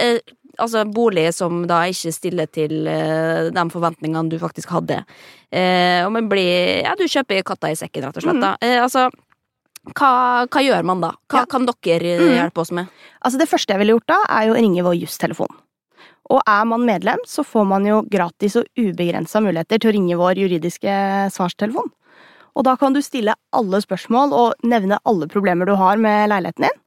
altså 0.59 0.83
bolig 0.91 1.29
som 1.35 1.63
da 1.69 1.83
ikke 1.89 2.13
stiller 2.13 2.49
til 2.51 2.88
uh, 2.88 3.49
de 3.53 3.65
forventningene 3.71 4.31
du 4.31 4.38
faktisk 4.41 4.73
hadde. 4.75 5.01
Uh, 5.53 6.05
og 6.05 6.13
man 6.17 6.29
blir 6.31 6.83
Ja, 6.83 6.95
du 6.99 7.05
kjøper 7.07 7.45
katta 7.47 7.71
i 7.71 7.79
sekken, 7.79 8.05
rett 8.05 8.19
og 8.19 8.25
slett. 8.25 8.41
Da. 8.43 8.55
Uh, 8.61 8.77
altså, 8.83 9.07
hva, 9.96 10.46
hva 10.48 10.62
gjør 10.63 10.84
man 10.86 11.01
da? 11.01 11.12
Hva 11.29 11.39
Ja. 11.41 11.46
kan 11.46 11.65
dere 11.65 12.13
eh, 12.15 12.19
Mm. 12.19 12.36
hjelpe 12.38 12.62
oss 12.62 12.72
med? 12.72 12.88
Altså 13.24 13.38
Det 13.39 13.50
første 13.50 13.67
jeg 13.74 13.79
ville 13.79 13.93
gjort 13.98 14.08
da, 14.08 14.17
er 14.29 14.48
jo 14.48 14.53
å 14.53 14.58
ringe 14.62 14.84
vår 14.84 15.00
justelefon. 15.01 15.48
Og 16.29 16.41
er 16.48 16.65
man 16.65 16.86
medlem, 16.86 17.17
så 17.25 17.43
får 17.43 17.65
man 17.67 17.86
jo 17.86 18.01
gratis 18.03 18.55
og 18.55 18.65
ubegrensa 18.77 19.41
muligheter 19.41 19.79
til 19.79 19.89
å 19.91 19.93
ringe 19.93 20.17
vår 20.17 20.36
juridiske 20.38 21.31
svarstelefon. 21.34 21.89
Og 22.55 22.63
da 22.65 22.75
kan 22.75 22.93
du 22.93 23.01
stille 23.01 23.34
alle 23.53 23.79
spørsmål 23.81 24.34
og 24.34 24.53
nevne 24.63 25.00
alle 25.05 25.27
problemer 25.27 25.65
du 25.65 25.75
har 25.75 25.98
med 25.98 26.29
leiligheten 26.29 26.67
din. 26.67 26.77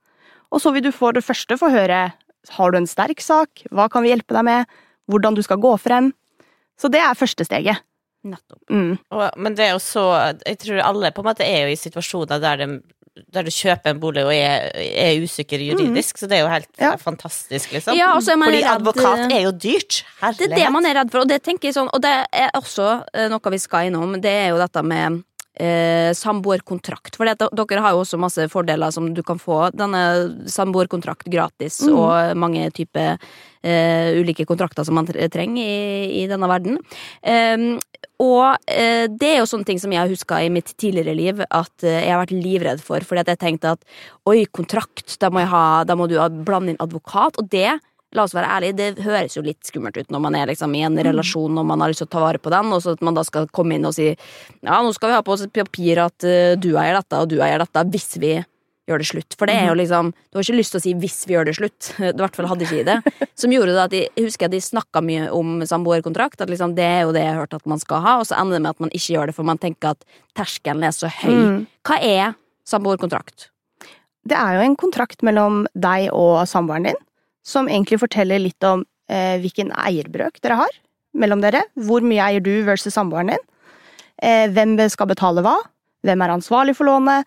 Og 0.52 0.60
så 0.60 0.72
vil 0.72 0.82
du 0.82 0.92
for 0.92 1.12
det 1.12 1.24
første 1.24 1.56
få 1.58 1.70
høre 1.72 2.12
har 2.50 2.70
du 2.70 2.76
en 2.76 2.86
sterk 2.86 3.20
sak, 3.20 3.48
hva 3.72 3.88
kan 3.90 4.02
vi 4.02 4.10
hjelpe 4.10 4.34
deg 4.34 4.44
med, 4.44 4.66
hvordan 5.10 5.34
du 5.34 5.42
skal 5.42 5.58
gå 5.58 5.78
frem. 5.80 6.12
Så 6.78 6.90
det 6.90 7.00
er 7.00 7.14
første 7.14 7.44
steget. 7.46 7.80
Nettopp. 8.24 8.60
Mm. 8.70 8.98
Og, 9.10 9.22
men 9.42 9.54
det 9.58 9.64
er 9.66 9.72
jo 9.74 9.80
så 9.82 10.02
Jeg 10.46 10.58
tror 10.62 10.82
alle 10.86 11.10
på 11.14 11.22
en 11.24 11.26
måte 11.32 11.42
er 11.46 11.64
jo 11.66 11.72
i 11.72 11.78
situasjoner 11.80 12.38
der, 12.42 12.60
de, 12.62 12.76
der 13.34 13.42
du 13.42 13.50
kjøper 13.50 13.90
en 13.90 13.98
bolig 14.00 14.22
og 14.24 14.30
er, 14.34 14.68
er 14.78 15.18
usikker 15.24 15.58
juridisk, 15.66 16.18
så 16.22 16.28
det 16.30 16.38
er 16.38 16.44
jo 16.44 16.52
helt 16.52 16.68
Ja. 16.80 16.92
fantastisk, 17.02 17.72
liksom. 17.74 17.96
Ja, 17.98 18.12
man 18.14 18.22
Fordi 18.46 18.62
redd- 18.62 18.70
advokat 18.76 19.32
er 19.32 19.42
jo 19.48 19.50
dyrt. 19.52 20.04
Det 20.38 20.46
er 20.52 20.54
det 20.56 20.70
man 20.72 20.86
er 20.86 20.94
redd 21.00 21.10
for, 21.10 21.24
og 21.26 21.28
det 21.28 21.42
tenker 21.42 21.68
jeg 21.68 21.74
sånn, 21.80 21.90
og 21.92 22.00
det 22.04 22.14
er 22.32 22.50
også 22.54 22.88
eh, 23.12 23.28
noe 23.28 23.50
vi 23.52 23.58
skal 23.58 23.90
innom, 23.90 24.14
det 24.22 24.30
er 24.46 24.48
jo 24.54 24.62
dette 24.62 24.82
med 24.86 25.22
eh, 25.60 26.10
samboerkontrakt. 26.16 27.16
For 27.18 27.28
det, 27.28 27.38
dere 27.40 27.84
har 27.84 27.94
jo 27.94 28.02
også 28.04 28.20
masse 28.20 28.48
fordeler 28.52 28.92
som 28.94 29.10
du 29.14 29.22
kan 29.26 29.40
få. 29.40 29.66
Denne 29.76 30.02
samboerkontrakt 30.50 31.30
gratis, 31.32 31.80
mm. 31.84 31.96
og 31.96 32.38
mange 32.40 32.68
typer 32.76 33.16
eh, 33.16 34.12
ulike 34.18 34.46
kontrakter 34.48 34.86
som 34.86 34.98
man 34.98 35.08
trenger 35.08 35.62
i, 35.62 36.22
i 36.22 36.28
denne 36.30 36.50
verden. 36.50 36.80
Eh, 37.22 37.80
og 38.22 38.70
eh, 38.70 39.08
det 39.10 39.30
er 39.32 39.40
jo 39.40 39.48
sånne 39.50 39.66
ting 39.66 39.80
som 39.82 39.92
jeg 39.92 40.02
har 40.02 40.10
huska 40.10 40.38
i 40.44 40.50
mitt 40.52 40.74
tidligere 40.78 41.14
liv 41.18 41.40
at 41.48 41.86
eh, 41.86 42.04
jeg 42.04 42.12
har 42.12 42.22
vært 42.22 42.36
livredd 42.36 42.82
for. 42.84 43.04
Fordi 43.06 43.24
at 43.24 43.32
jeg 43.32 43.40
tenkte 43.42 43.74
at 43.76 43.86
oi, 44.30 44.44
kontrakt, 44.54 45.16
da 45.22 45.32
må, 45.32 45.42
jeg 45.42 45.50
ha, 45.52 45.64
da 45.88 45.96
må 45.98 46.06
du 46.10 46.18
blande 46.46 46.74
inn 46.74 46.82
advokat. 46.82 47.40
Og 47.42 47.50
det 47.52 47.80
La 48.12 48.26
oss 48.26 48.34
være 48.36 48.50
ærlige, 48.58 48.76
det 48.76 49.06
høres 49.06 49.36
jo 49.38 49.44
litt 49.44 49.64
skummelt 49.64 49.96
ut 49.96 50.10
når 50.12 50.20
man 50.20 50.36
er 50.36 50.50
liksom 50.50 50.74
i 50.76 50.84
en 50.84 50.98
relasjon 51.00 51.56
og 51.58 51.68
man 51.68 51.80
har 51.80 51.92
lyst 51.92 52.02
til 52.04 52.10
å 52.10 52.12
ta 52.12 52.24
vare 52.26 52.40
på 52.42 52.52
den, 52.52 52.72
og 52.74 52.82
så 52.84 52.92
at 52.96 53.04
man 53.04 53.16
da 53.16 53.24
skal 53.24 53.48
komme 53.48 53.78
inn 53.78 53.88
og 53.88 53.96
si 53.96 54.10
ja, 54.12 54.78
nå 54.84 54.92
skal 54.92 55.12
vi 55.12 55.16
ha 55.16 55.24
på 55.24 55.32
oss 55.32 55.46
et 55.46 55.54
papir 55.56 56.02
at 56.02 56.26
eh, 56.28 56.54
du 56.60 56.74
eier 56.74 56.98
dette, 56.98 57.20
og 57.20 57.30
du 57.32 57.38
eier 57.40 57.62
dette, 57.62 57.86
hvis 57.94 58.10
vi 58.20 58.34
gjør 58.88 59.02
det 59.02 59.08
slutt. 59.08 59.36
For 59.38 59.48
det 59.48 59.56
er 59.56 59.68
jo 59.70 59.76
liksom 59.78 60.10
Du 60.12 60.38
har 60.38 60.44
ikke 60.44 60.58
lyst 60.58 60.74
til 60.74 60.80
å 60.80 60.82
si 60.82 60.94
'hvis 60.94 61.18
vi 61.26 61.34
gjør 61.34 61.46
det 61.46 61.56
slutt'. 61.56 61.90
I 62.10 62.12
hvert 62.18 62.36
fall 62.36 62.48
hadde 62.50 62.66
ikke 62.66 62.84
det. 62.84 62.98
Som 63.40 63.52
gjorde 63.52 63.74
det 63.76 63.84
at 63.84 63.92
jeg 63.92 64.26
husker 64.26 64.46
at 64.46 64.54
de 64.54 64.60
snakka 64.60 65.02
mye 65.02 65.30
om 65.30 65.62
samboerkontrakt. 65.62 66.40
At 66.40 66.50
liksom 66.50 66.74
det 66.74 66.84
er 66.84 67.02
jo 67.06 67.12
det 67.12 67.22
jeg 67.22 67.32
har 67.32 67.40
hørt 67.46 67.54
at 67.54 67.66
man 67.66 67.78
skal 67.78 68.02
ha, 68.02 68.18
og 68.18 68.26
så 68.26 68.38
ender 68.40 68.58
det 68.58 68.62
med 68.62 68.70
at 68.70 68.80
man 68.80 68.90
ikke 68.90 69.14
gjør 69.14 69.26
det, 69.26 69.34
for 69.34 69.44
man 69.44 69.58
tenker 69.58 69.94
at 69.94 70.04
terskelen 70.34 70.82
er 70.82 70.90
så 70.90 71.08
høy. 71.08 71.30
Mm. 71.30 71.66
Hva 71.86 71.96
er 72.00 72.34
samboerkontrakt? 72.66 73.50
Det 74.24 74.36
er 74.38 74.54
jo 74.54 74.66
en 74.66 74.76
kontrakt 74.76 75.22
mellom 75.22 75.66
deg 75.74 76.10
og 76.14 76.46
samboeren 76.46 76.90
din, 76.90 77.00
som 77.46 77.68
egentlig 77.68 78.00
forteller 78.02 78.38
litt 78.42 78.62
om 78.64 78.84
eh, 79.10 79.38
hvilken 79.42 79.72
eierbrøk 79.74 80.40
dere 80.42 80.60
har 80.62 80.76
mellom 81.18 81.42
dere. 81.44 81.64
Hvor 81.76 82.04
mye 82.06 82.22
eier 82.24 82.44
du 82.44 82.62
versus 82.66 82.94
samboeren 82.96 83.34
din? 83.34 83.42
Eh, 84.22 84.46
hvem 84.54 84.76
skal 84.90 85.10
betale 85.10 85.42
hva? 85.44 85.56
Hvem 86.06 86.22
er 86.24 86.34
ansvarlig 86.34 86.76
for 86.78 86.88
lånet? 86.88 87.26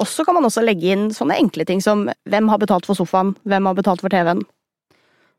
Og 0.00 0.08
så 0.08 0.24
kan 0.24 0.34
man 0.38 0.46
også 0.48 0.62
legge 0.64 0.94
inn 0.94 1.10
sånne 1.12 1.36
enkle 1.36 1.66
ting 1.68 1.82
som 1.84 2.06
hvem 2.30 2.48
har 2.48 2.60
betalt 2.62 2.86
for 2.88 2.96
sofaen, 2.96 3.34
hvem 3.44 3.68
har 3.68 3.76
betalt 3.76 4.00
for 4.00 4.12
TV-en. 4.12 4.40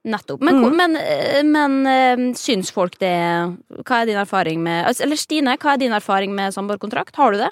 Nettopp. 0.06 0.42
Men, 0.42 0.56
Mm. 0.64 0.76
men, 0.78 0.96
eh, 0.98 1.44
men 1.44 1.74
eh, 1.86 2.22
syns 2.34 2.72
folk 2.74 2.96
det 2.98 3.12
Hva 3.86 4.00
er 4.02 4.06
din 4.10 4.18
erfaring 4.18 4.64
med 4.64 4.88
altså, 4.88 5.04
Eller 5.04 5.16
Stine, 5.16 5.58
hva 5.62 5.74
er 5.76 5.78
din 5.78 5.94
erfaring 5.94 6.34
med 6.34 6.54
samboerkontrakt? 6.56 7.16
Har 7.16 7.32
du 7.32 7.38
det? 7.38 7.52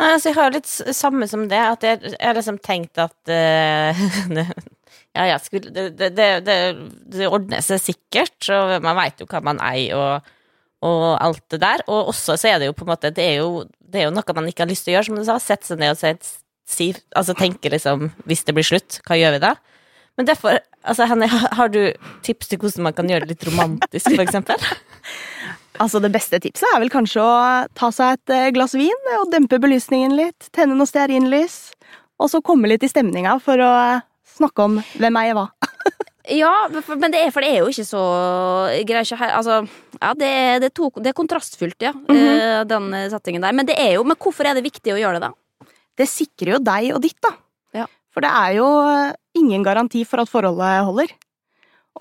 Nei, 0.00 0.12
altså, 0.14 0.30
jeg 0.30 0.34
har 0.38 0.50
litt 0.50 0.66
samme 0.96 1.28
som 1.28 1.44
det, 1.46 1.60
at 1.60 1.84
jeg, 1.86 2.00
jeg 2.14 2.24
har 2.24 2.34
liksom 2.38 2.56
tenkt 2.64 2.98
at 2.98 3.14
eh, 3.28 4.00
det, 4.34 4.46
Ja, 5.14 5.26
ja, 5.30 5.38
skulle, 5.38 5.70
det, 5.70 5.92
det, 5.98 6.10
det, 6.46 6.56
det, 7.14 7.26
ordner 7.28 7.62
seg 7.62 7.82
sikkert, 7.82 8.38
og 8.50 8.72
man 8.82 8.98
veit 8.98 9.20
jo 9.22 9.28
hva 9.30 9.40
man 9.46 9.60
eier, 9.62 9.94
og, 9.94 10.32
og 10.84 11.04
alt 11.22 11.44
det 11.54 11.60
der. 11.62 11.84
Og 11.86 12.10
også 12.12 12.38
så 12.40 12.50
er 12.50 12.62
det 12.62 12.70
jo 12.70 12.76
på 12.76 12.86
en 12.86 12.92
måte 12.94 13.12
Det 13.14 13.24
er 13.24 13.38
jo, 13.42 13.62
det 13.78 14.02
er 14.02 14.08
jo 14.08 14.14
noe 14.16 14.36
man 14.36 14.50
ikke 14.50 14.66
har 14.66 14.72
lyst 14.72 14.88
til 14.88 14.94
å 14.94 14.98
gjøre, 14.98 15.08
som 15.10 15.20
du 15.20 15.24
sa. 15.28 15.38
Sette 15.42 15.70
seg 15.70 15.82
ned 15.82 15.94
og 15.94 16.00
si, 16.00 16.34
si 16.66 16.90
Altså 17.14 17.36
tenke 17.38 17.70
liksom 17.72 18.10
Hvis 18.28 18.44
det 18.48 18.56
blir 18.56 18.66
slutt, 18.66 18.98
hva 19.06 19.18
gjør 19.20 19.36
vi 19.36 19.44
da? 19.46 19.54
Men 20.18 20.28
derfor 20.30 20.58
Altså, 20.84 21.06
Henny, 21.08 21.26
har 21.32 21.48
har 21.56 21.70
du 21.72 21.80
tips 22.22 22.50
til 22.50 22.58
hvordan 22.60 22.84
man 22.84 22.92
kan 22.92 23.08
gjøre 23.08 23.24
det 23.24 23.36
litt 23.36 23.46
romantisk, 23.48 24.10
for 24.10 24.24
eksempel? 24.26 24.60
Altså 25.82 25.98
Det 25.98 26.12
beste 26.14 26.38
tipset 26.38 26.68
er 26.70 26.78
vel 26.78 26.92
kanskje 26.92 27.18
å 27.18 27.30
ta 27.74 27.88
seg 27.90 28.14
et 28.14 28.30
eh, 28.30 28.50
glass 28.54 28.76
vin 28.78 29.08
og 29.18 29.32
dempe 29.32 29.58
belysningen 29.58 30.12
litt. 30.14 30.46
Tenne 30.54 30.76
noe 30.78 30.86
stearinlys. 30.86 31.72
Og 32.22 32.30
så 32.30 32.38
komme 32.46 32.70
litt 32.70 32.84
i 32.86 32.90
stemninga 32.90 33.32
for 33.42 33.58
å 33.58 33.72
snakke 34.34 34.66
om 34.66 34.80
hvem 34.98 35.20
jeg 35.22 35.38
hva. 35.38 35.48
Ja, 36.24 36.50
men 36.72 37.12
det 37.12 37.18
er, 37.20 37.28
for 37.34 37.44
det 37.44 37.50
er 37.52 37.58
jo 37.60 37.66
ikke 37.68 37.84
så 37.84 38.02
greit 38.88 39.10
altså, 39.12 39.58
ja, 40.00 40.12
det, 40.16 40.24
er- 40.28 40.62
det, 40.62 40.70
er 40.70 40.72
to, 40.72 40.86
det 40.96 41.10
er 41.10 41.16
kontrastfylt, 41.18 41.76
ja, 41.84 41.90
eh, 42.08 42.62
den 42.64 42.86
eh, 42.96 43.10
settingen 43.12 43.44
der. 43.44 43.52
Men 43.52 43.68
det 43.68 43.76
er 43.76 43.98
jo, 43.98 44.06
men 44.08 44.16
hvorfor 44.16 44.48
er 44.48 44.56
det 44.56 44.62
viktig 44.64 44.94
å 44.94 44.96
gjøre 45.02 45.20
det, 45.20 45.28
da? 45.28 45.68
Det 46.00 46.06
sikrer 46.08 46.54
jo 46.54 46.62
deg 46.64 46.88
og 46.96 47.02
ditt, 47.04 47.18
da. 47.20 47.34
Ja. 47.76 47.84
For 48.08 48.24
det 48.24 48.32
er 48.40 48.56
jo 48.56 48.70
eh, 48.88 49.12
ingen 49.36 49.66
garanti 49.68 50.00
for 50.08 50.24
at 50.24 50.32
forholdet 50.32 50.80
holder. 50.88 51.12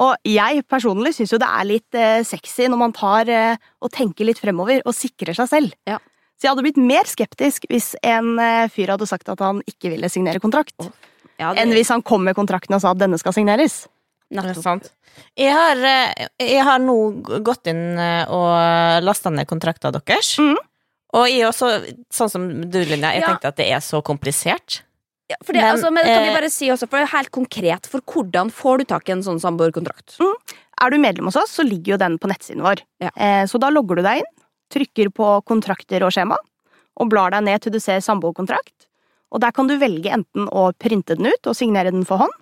Og 0.08 0.16
jeg 0.32 0.64
personlig 0.72 1.12
syns 1.20 1.36
jo 1.36 1.44
det 1.44 1.52
er 1.60 1.68
litt 1.76 2.00
eh, 2.00 2.24
sexy 2.26 2.72
når 2.72 2.80
man 2.80 2.96
tar 2.96 3.28
eh, 3.28 3.60
og 3.84 3.92
tenker 3.92 4.32
litt 4.32 4.40
fremover 4.40 4.88
og 4.88 4.96
sikrer 4.96 5.36
seg 5.36 5.52
selv. 5.52 5.76
Ja. 5.84 6.00
Så 6.40 6.48
jeg 6.48 6.54
hadde 6.56 6.64
blitt 6.70 6.80
mer 6.80 7.12
skeptisk 7.12 7.68
hvis 7.68 7.92
en 8.00 8.38
fyr 8.72 8.96
hadde 8.96 9.06
sagt 9.12 9.28
at 9.36 9.44
han 9.44 9.60
ikke 9.68 9.92
ville 9.94 10.08
signere 10.10 10.40
kontrakt, 10.44 10.80
Ja, 11.40 11.54
det, 11.54 11.62
enn 11.64 11.74
hvis 11.74 11.90
han 11.90 12.04
kom 12.06 12.24
med 12.24 12.36
kontrakten 12.38 12.76
og 12.78 12.82
sa 12.84 12.92
at 12.94 13.00
denne 13.02 13.18
skal 13.22 13.34
signeres. 13.36 13.88
Er 14.34 14.48
nettopp. 14.48 14.88
Jeg 15.38 15.54
har, 15.54 15.78
eh, 15.78 16.28
jeg 16.42 16.64
har 16.66 16.80
nå 16.82 16.96
gått 17.46 17.68
inn 17.70 17.98
eh, 18.02 18.24
og 18.34 19.04
lasta 19.06 19.30
ned 19.30 19.46
kontrakta 19.50 19.92
deres. 19.94 20.36
Mm. 20.42 20.56
Og 21.14 21.28
jeg 21.30 21.46
også, 21.46 21.70
sånn 22.10 22.32
som 22.32 22.48
du, 22.66 22.80
Linja, 22.90 23.12
jeg 23.14 23.22
Ja. 23.22 23.28
tenkte 23.34 23.52
at 23.52 23.56
det 23.58 23.68
er 23.70 23.80
så 23.86 24.02
komplisert. 24.02 24.82
Ja, 25.30 25.38
for 25.44 25.54
det, 25.54 25.62
Men, 25.62 25.76
altså, 25.78 25.92
men 25.94 26.04
kan 26.06 26.24
vi 26.24 26.30
eh, 26.30 26.36
bare 26.36 26.50
si 26.50 26.68
også, 26.74 26.88
for 26.90 26.98
det 27.00 27.06
er 27.08 27.18
helt 27.18 27.32
konkret, 27.32 27.86
for 27.90 28.02
hvordan 28.02 28.50
får 28.52 28.80
du 28.80 28.86
tak 28.86 29.08
i 29.10 29.14
en 29.14 29.22
sånn 29.24 29.40
samboerkontrakt? 29.40 30.18
Er 30.82 30.90
du 30.90 30.98
medlem 30.98 31.26
hos 31.30 31.38
oss, 31.38 31.54
så 31.56 31.64
ligger 31.64 31.94
jo 31.94 31.98
den 32.02 32.18
på 32.20 32.28
nettsiden 32.28 32.62
vår. 32.66 32.82
Ja. 33.00 33.10
Eh, 33.16 33.46
Så 33.46 33.60
da 33.62 33.70
logger 33.70 33.96
du 33.98 34.02
deg 34.02 34.18
inn, 34.24 34.32
trykker 34.74 35.14
på 35.14 35.30
kontrakter 35.46 36.02
og 36.04 36.12
skjema, 36.12 36.36
og 36.98 37.10
blar 37.10 37.30
deg 37.32 37.44
ned 37.44 37.62
til 37.62 37.72
du 37.72 37.80
ser 37.80 38.02
samboerkontrakt. 38.02 38.74
Og 39.34 39.42
der 39.42 39.54
kan 39.56 39.70
du 39.70 39.76
velge 39.82 40.14
enten 40.14 40.50
å 40.54 40.70
printe 40.78 41.18
den 41.18 41.32
ut 41.34 41.50
og 41.50 41.58
signere 41.58 41.94
den 41.94 42.06
for 42.08 42.22
hånd, 42.22 42.36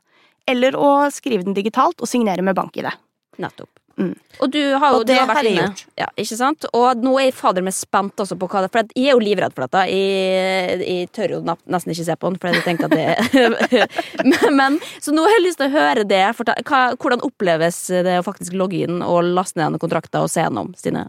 eller 0.49 0.75
å 0.75 0.91
skrive 1.13 1.45
den 1.47 1.55
digitalt 1.55 2.01
og 2.01 2.09
signere 2.09 2.43
med 2.43 2.57
bank 2.57 2.75
i 2.77 2.85
det. 2.85 2.93
Nettopp. 3.39 3.71
Mm. 3.99 4.15
Og 4.39 4.49
du 4.49 4.59
har 4.79 4.93
jo 4.93 4.99
Og 5.01 5.05
det 5.05 5.15
du 5.15 5.19
har 5.19 5.29
vært 5.29 5.47
inne. 5.49 5.67
Ja, 5.99 6.07
ikke 6.19 6.37
sant? 6.39 6.65
Og 6.77 7.03
nå 7.03 7.11
er 7.19 7.27
jeg 7.27 7.35
fader 7.37 7.65
meg 7.65 7.75
spent 7.75 8.23
også 8.23 8.37
på 8.39 8.47
hva 8.49 8.63
det 8.63 8.71
For 8.73 8.87
jeg 8.95 9.11
er 9.11 9.17
jo 9.17 9.21
livredd 9.21 9.53
for 9.53 9.67
dette. 9.67 9.83
Jeg, 9.91 10.79
jeg 10.87 11.09
tør 11.13 11.35
jo 11.35 11.41
nesten 11.45 11.93
ikke 11.93 12.07
se 12.07 12.17
på 12.17 12.31
den, 12.31 12.39
for 12.41 12.55
jeg 12.55 12.65
tenker 12.65 12.87
at 12.87 12.95
det 12.95 13.85
men, 14.31 14.57
men, 14.57 14.79
Så 15.03 15.13
nå 15.13 15.25
har 15.27 15.35
jeg 15.37 15.45
lyst 15.45 15.61
til 15.61 15.69
å 15.69 15.75
høre 15.75 16.05
det. 16.07 16.23
Ta, 16.47 16.57
hva, 16.67 16.81
hvordan 16.95 17.25
oppleves 17.27 17.83
det 18.07 18.19
å 18.21 18.25
faktisk 18.25 18.55
logge 18.57 18.85
inn 18.87 19.03
og 19.05 19.33
laste 19.35 19.61
ned 19.61 19.75
noen 19.75 19.83
kontrakter 19.83 20.25
og 20.25 20.31
se 20.31 20.45
gjennom, 20.45 20.73
Stine? 20.79 21.05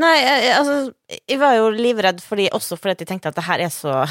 Nei, 0.00 0.16
jeg, 0.22 0.50
altså, 0.54 0.74
jeg 1.26 1.38
var 1.40 1.56
jo 1.58 1.70
livredd 1.74 2.22
fordi, 2.24 2.46
også 2.56 2.78
fordi 2.78 3.02
jeg 3.02 3.10
tenkte 3.10 3.32
at 3.32 3.36
det 3.36 3.48
her 3.48 3.66
er 3.66 3.72
så 3.74 4.04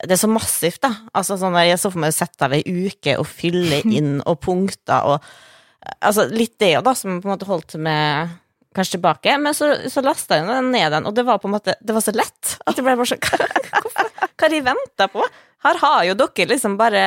det 0.00 0.16
er 0.16 0.20
så 0.22 0.30
massivt, 0.30 0.80
da. 0.84 0.92
Altså, 1.16 1.36
sånn 1.40 1.56
der, 1.56 1.68
jeg 1.70 1.80
så 1.82 1.92
for 1.92 2.02
meg 2.02 2.12
å 2.14 2.16
sette 2.16 2.46
av 2.46 2.54
ei 2.56 2.62
uke 2.64 3.16
og 3.20 3.28
fylle 3.28 3.82
inn 3.98 4.18
og 4.24 4.42
punkter 4.46 5.14
og 5.14 5.30
Altså, 5.80 6.26
litt 6.28 6.58
det 6.60 6.74
da, 6.84 6.92
som 6.92 7.22
på 7.22 7.24
en 7.24 7.30
måte 7.32 7.46
holdt 7.48 7.72
med 7.80 8.34
kanskje 8.76 8.98
tilbake. 8.98 9.32
Men 9.40 9.54
så, 9.56 9.70
så 9.88 10.02
lasta 10.04 10.36
jeg 10.36 10.44
den 10.44 10.68
ned 10.74 10.92
den, 10.92 11.06
og 11.08 11.14
det 11.16 11.24
var 11.24 11.40
på 11.40 11.48
en 11.48 11.54
måte 11.54 11.74
Det 11.80 11.94
var 11.96 12.04
så 12.04 12.12
lett 12.12 12.50
at 12.68 12.76
jeg 12.76 12.84
ble 12.84 12.98
bare 13.00 13.08
sånn 13.08 13.22
Hva, 13.70 14.04
hva 14.04 14.44
har 14.44 14.52
de 14.52 14.60
venta 14.66 15.08
på? 15.08 15.24
Her 15.64 15.80
har 15.80 16.02
jo 16.08 16.18
dere 16.20 16.50
liksom 16.52 16.76
bare 16.80 17.04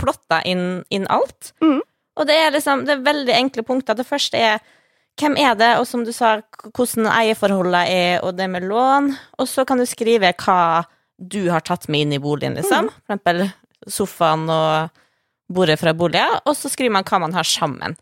plotta 0.00 0.40
inn, 0.48 0.82
inn 0.88 1.04
alt. 1.12 1.52
Mm. 1.60 1.82
Og 2.16 2.28
det 2.28 2.38
er 2.40 2.56
liksom 2.56 2.86
Det 2.88 2.96
er 2.96 3.04
veldig 3.06 3.36
enkle 3.36 3.66
punkter. 3.68 3.98
Det 3.98 4.08
første 4.08 4.40
er 4.40 4.64
hvem 5.20 5.36
er 5.36 5.52
det, 5.60 5.74
og 5.76 5.84
som 5.84 6.06
du 6.06 6.12
sa, 6.16 6.38
hvordan 6.72 7.10
eierforholdet 7.12 7.90
er, 7.92 8.14
og 8.24 8.38
det 8.38 8.48
med 8.48 8.64
lån. 8.64 9.10
Og 9.36 9.48
så 9.48 9.66
kan 9.68 9.80
du 9.80 9.84
skrive 9.84 10.32
hva 10.40 10.82
du 11.28 11.50
har 11.50 11.60
tatt 11.60 11.88
med 11.88 12.00
inn 12.06 12.12
i 12.16 12.18
boligen, 12.22 12.54
liksom. 12.58 12.88
For 13.06 13.14
eksempel 13.14 13.52
sofaen 13.88 14.48
og 14.50 14.90
bordet 15.52 15.78
fra 15.80 15.92
boligen. 15.94 16.40
Og 16.46 16.56
så 16.58 16.70
skriver 16.72 16.90
man 16.98 17.04
hva 17.04 17.20
man 17.20 17.32
har 17.36 17.44
sammen. 17.44 17.96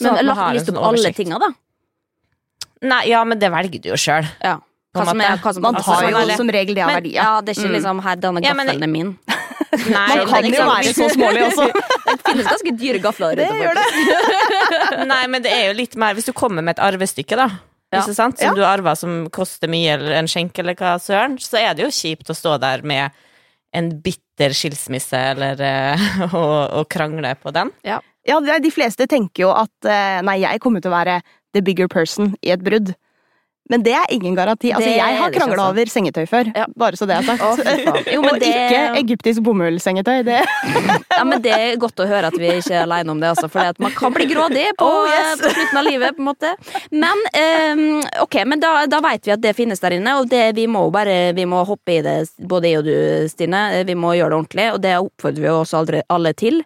Så 0.00 0.12
Men 0.14 0.26
lagt 0.26 0.54
liste 0.54 0.70
sånn 0.72 0.78
opp 0.78 0.88
alle 0.92 0.98
oversikt. 1.02 1.16
tinga, 1.16 1.38
da. 1.42 1.50
Nei, 2.86 3.02
ja, 3.10 3.24
men 3.26 3.38
det 3.40 3.50
velger 3.50 3.82
du 3.82 3.88
jo 3.90 3.98
sjøl. 3.98 4.26
Ja. 4.44 4.58
Man 4.94 5.06
Altså, 5.20 5.42
tar 5.42 5.52
sånn 5.52 6.10
jo 6.10 6.18
er 6.18 6.36
som 6.38 6.48
regel 6.50 6.74
det 6.74 6.82
av 6.82 6.90
verdier. 6.90 7.14
Ja, 7.18 7.40
det 7.40 7.52
er 7.52 7.60
ikke 7.60 7.68
Mm. 7.68 7.74
liksom 7.76 8.00
her, 8.02 8.16
denne 8.16 8.40
gaffelen 8.42 8.82
er 8.82 8.86
min. 8.88 9.18
Nei, 9.90 10.16
Man 10.16 10.26
kan 10.26 10.44
jo 10.44 10.50
liksom- 10.50 10.70
være 10.70 10.94
så 10.94 11.08
smålig 11.12 11.42
også. 11.48 11.66
Det 12.08 12.22
finnes 12.24 12.46
ganske 12.48 12.72
dyre 12.78 12.98
gafler 13.04 13.36
Det 13.36 13.48
gjør 13.52 13.74
det. 13.74 15.06
Nei, 15.12 15.26
men 15.26 15.42
det 15.42 15.52
er 15.52 15.66
jo 15.68 15.74
litt 15.76 15.94
mer 15.96 16.14
Hvis 16.14 16.24
du 16.24 16.32
kommer 16.32 16.62
med 16.64 16.78
et 16.78 16.82
arvestykke, 16.82 17.36
da, 17.36 17.48
Ja. 17.92 18.02
ikke 18.02 18.14
sant? 18.16 18.38
som 18.38 18.50
Ja. 18.50 18.54
du 18.54 18.64
arva 18.66 18.94
som 18.96 19.30
koster 19.32 19.70
mye, 19.70 19.94
eller 19.94 20.18
en 20.18 20.28
skjenk, 20.28 20.58
eller 20.60 20.76
hva 20.76 20.98
søren, 21.00 21.38
så 21.40 21.56
er 21.60 21.74
det 21.74 21.86
jo 21.86 21.94
kjipt 21.94 22.28
å 22.28 22.36
stå 22.36 22.58
der 22.60 22.82
med 22.82 23.10
en 23.72 23.90
bitter 24.04 24.52
skilsmisse, 24.56 25.16
eller 25.16 25.60
å 25.60 26.28
og, 26.42 26.74
og 26.80 26.88
krangle 26.92 27.34
på 27.40 27.52
den. 27.56 27.72
Ja, 27.84 28.00
ja, 28.28 28.40
de 28.40 28.70
fleste 28.70 29.06
tenker 29.08 29.46
jo 29.46 29.52
at 29.56 29.88
eh, 29.88 30.20
nei, 30.26 30.40
jeg 30.44 30.60
kommer 30.60 30.84
til 30.84 30.92
å 30.92 30.98
være 30.98 31.20
the 31.56 31.62
bigger 31.64 31.88
person 31.88 32.34
i 32.44 32.52
et 32.52 32.64
brudd. 32.64 32.92
Men 33.68 33.82
det 33.84 33.92
er 33.92 34.06
ingen 34.14 34.34
garanti. 34.36 34.70
Altså, 34.72 34.88
Det 34.88 34.96
jeg 34.96 35.18
har 35.20 35.30
krangla 35.34 35.68
over 35.70 35.90
sengetøy 35.92 36.26
før, 36.28 36.52
Ja. 36.56 36.64
bare 36.76 36.96
så 36.96 37.06
det 37.06 37.16
er 37.18 37.22
sagt. 37.22 37.42
Oh. 37.48 37.56
Jo, 38.12 38.20
men 38.22 38.34
Og 38.34 38.40
det- 38.40 38.48
ikke 38.48 38.80
egyptisk 39.02 39.42
bomullssengetøy. 39.42 40.22
Det. 40.24 40.40
Ja, 41.18 41.24
men 41.24 41.42
Det 41.42 41.50
er 41.52 41.76
godt 41.76 41.98
å 41.98 42.06
høre 42.06 42.28
at 42.30 42.36
vi 42.38 42.46
ikke 42.46 42.74
er 42.78 42.84
alene 42.86 43.10
om 43.10 43.18
det, 43.20 43.28
altså, 43.32 43.48
for 43.50 43.72
man 43.82 43.90
kan 43.92 44.12
bli 44.14 44.26
grådig 44.30 44.68
på, 44.78 44.86
Oh, 44.86 45.08
yes. 45.10 45.40
på 45.40 45.50
slutten 45.50 45.78
av 45.80 45.84
livet. 45.84 46.16
på 46.16 46.22
en 46.22 46.28
måte 46.28 46.52
Men 46.92 47.24
um, 47.34 48.02
okay, 48.22 48.44
men 48.44 48.60
da, 48.60 48.86
da 48.86 49.00
vet 49.00 49.26
vi 49.26 49.32
at 49.34 49.40
det 49.42 49.54
finnes 49.56 49.80
der 49.82 49.96
inne, 49.98 50.14
og 50.20 50.28
det, 50.30 50.54
vi 50.56 50.66
må 50.70 50.84
bare 50.94 51.32
vi 51.34 51.44
må 51.44 51.64
hoppe 51.66 51.98
i 51.98 52.02
det, 52.02 52.16
både 52.38 52.70
jeg 52.70 52.78
og 52.78 52.84
du, 52.88 53.28
Stine. 53.28 53.84
Vi 53.84 53.94
må 53.98 54.14
gjøre 54.16 54.30
det 54.30 54.38
ordentlig, 54.38 54.68
og 54.74 54.80
det 54.84 54.94
oppfordrer 54.98 55.42
vi 55.42 55.48
også 55.52 55.78
aldri, 55.82 56.02
alle 56.08 56.32
til. 56.38 56.62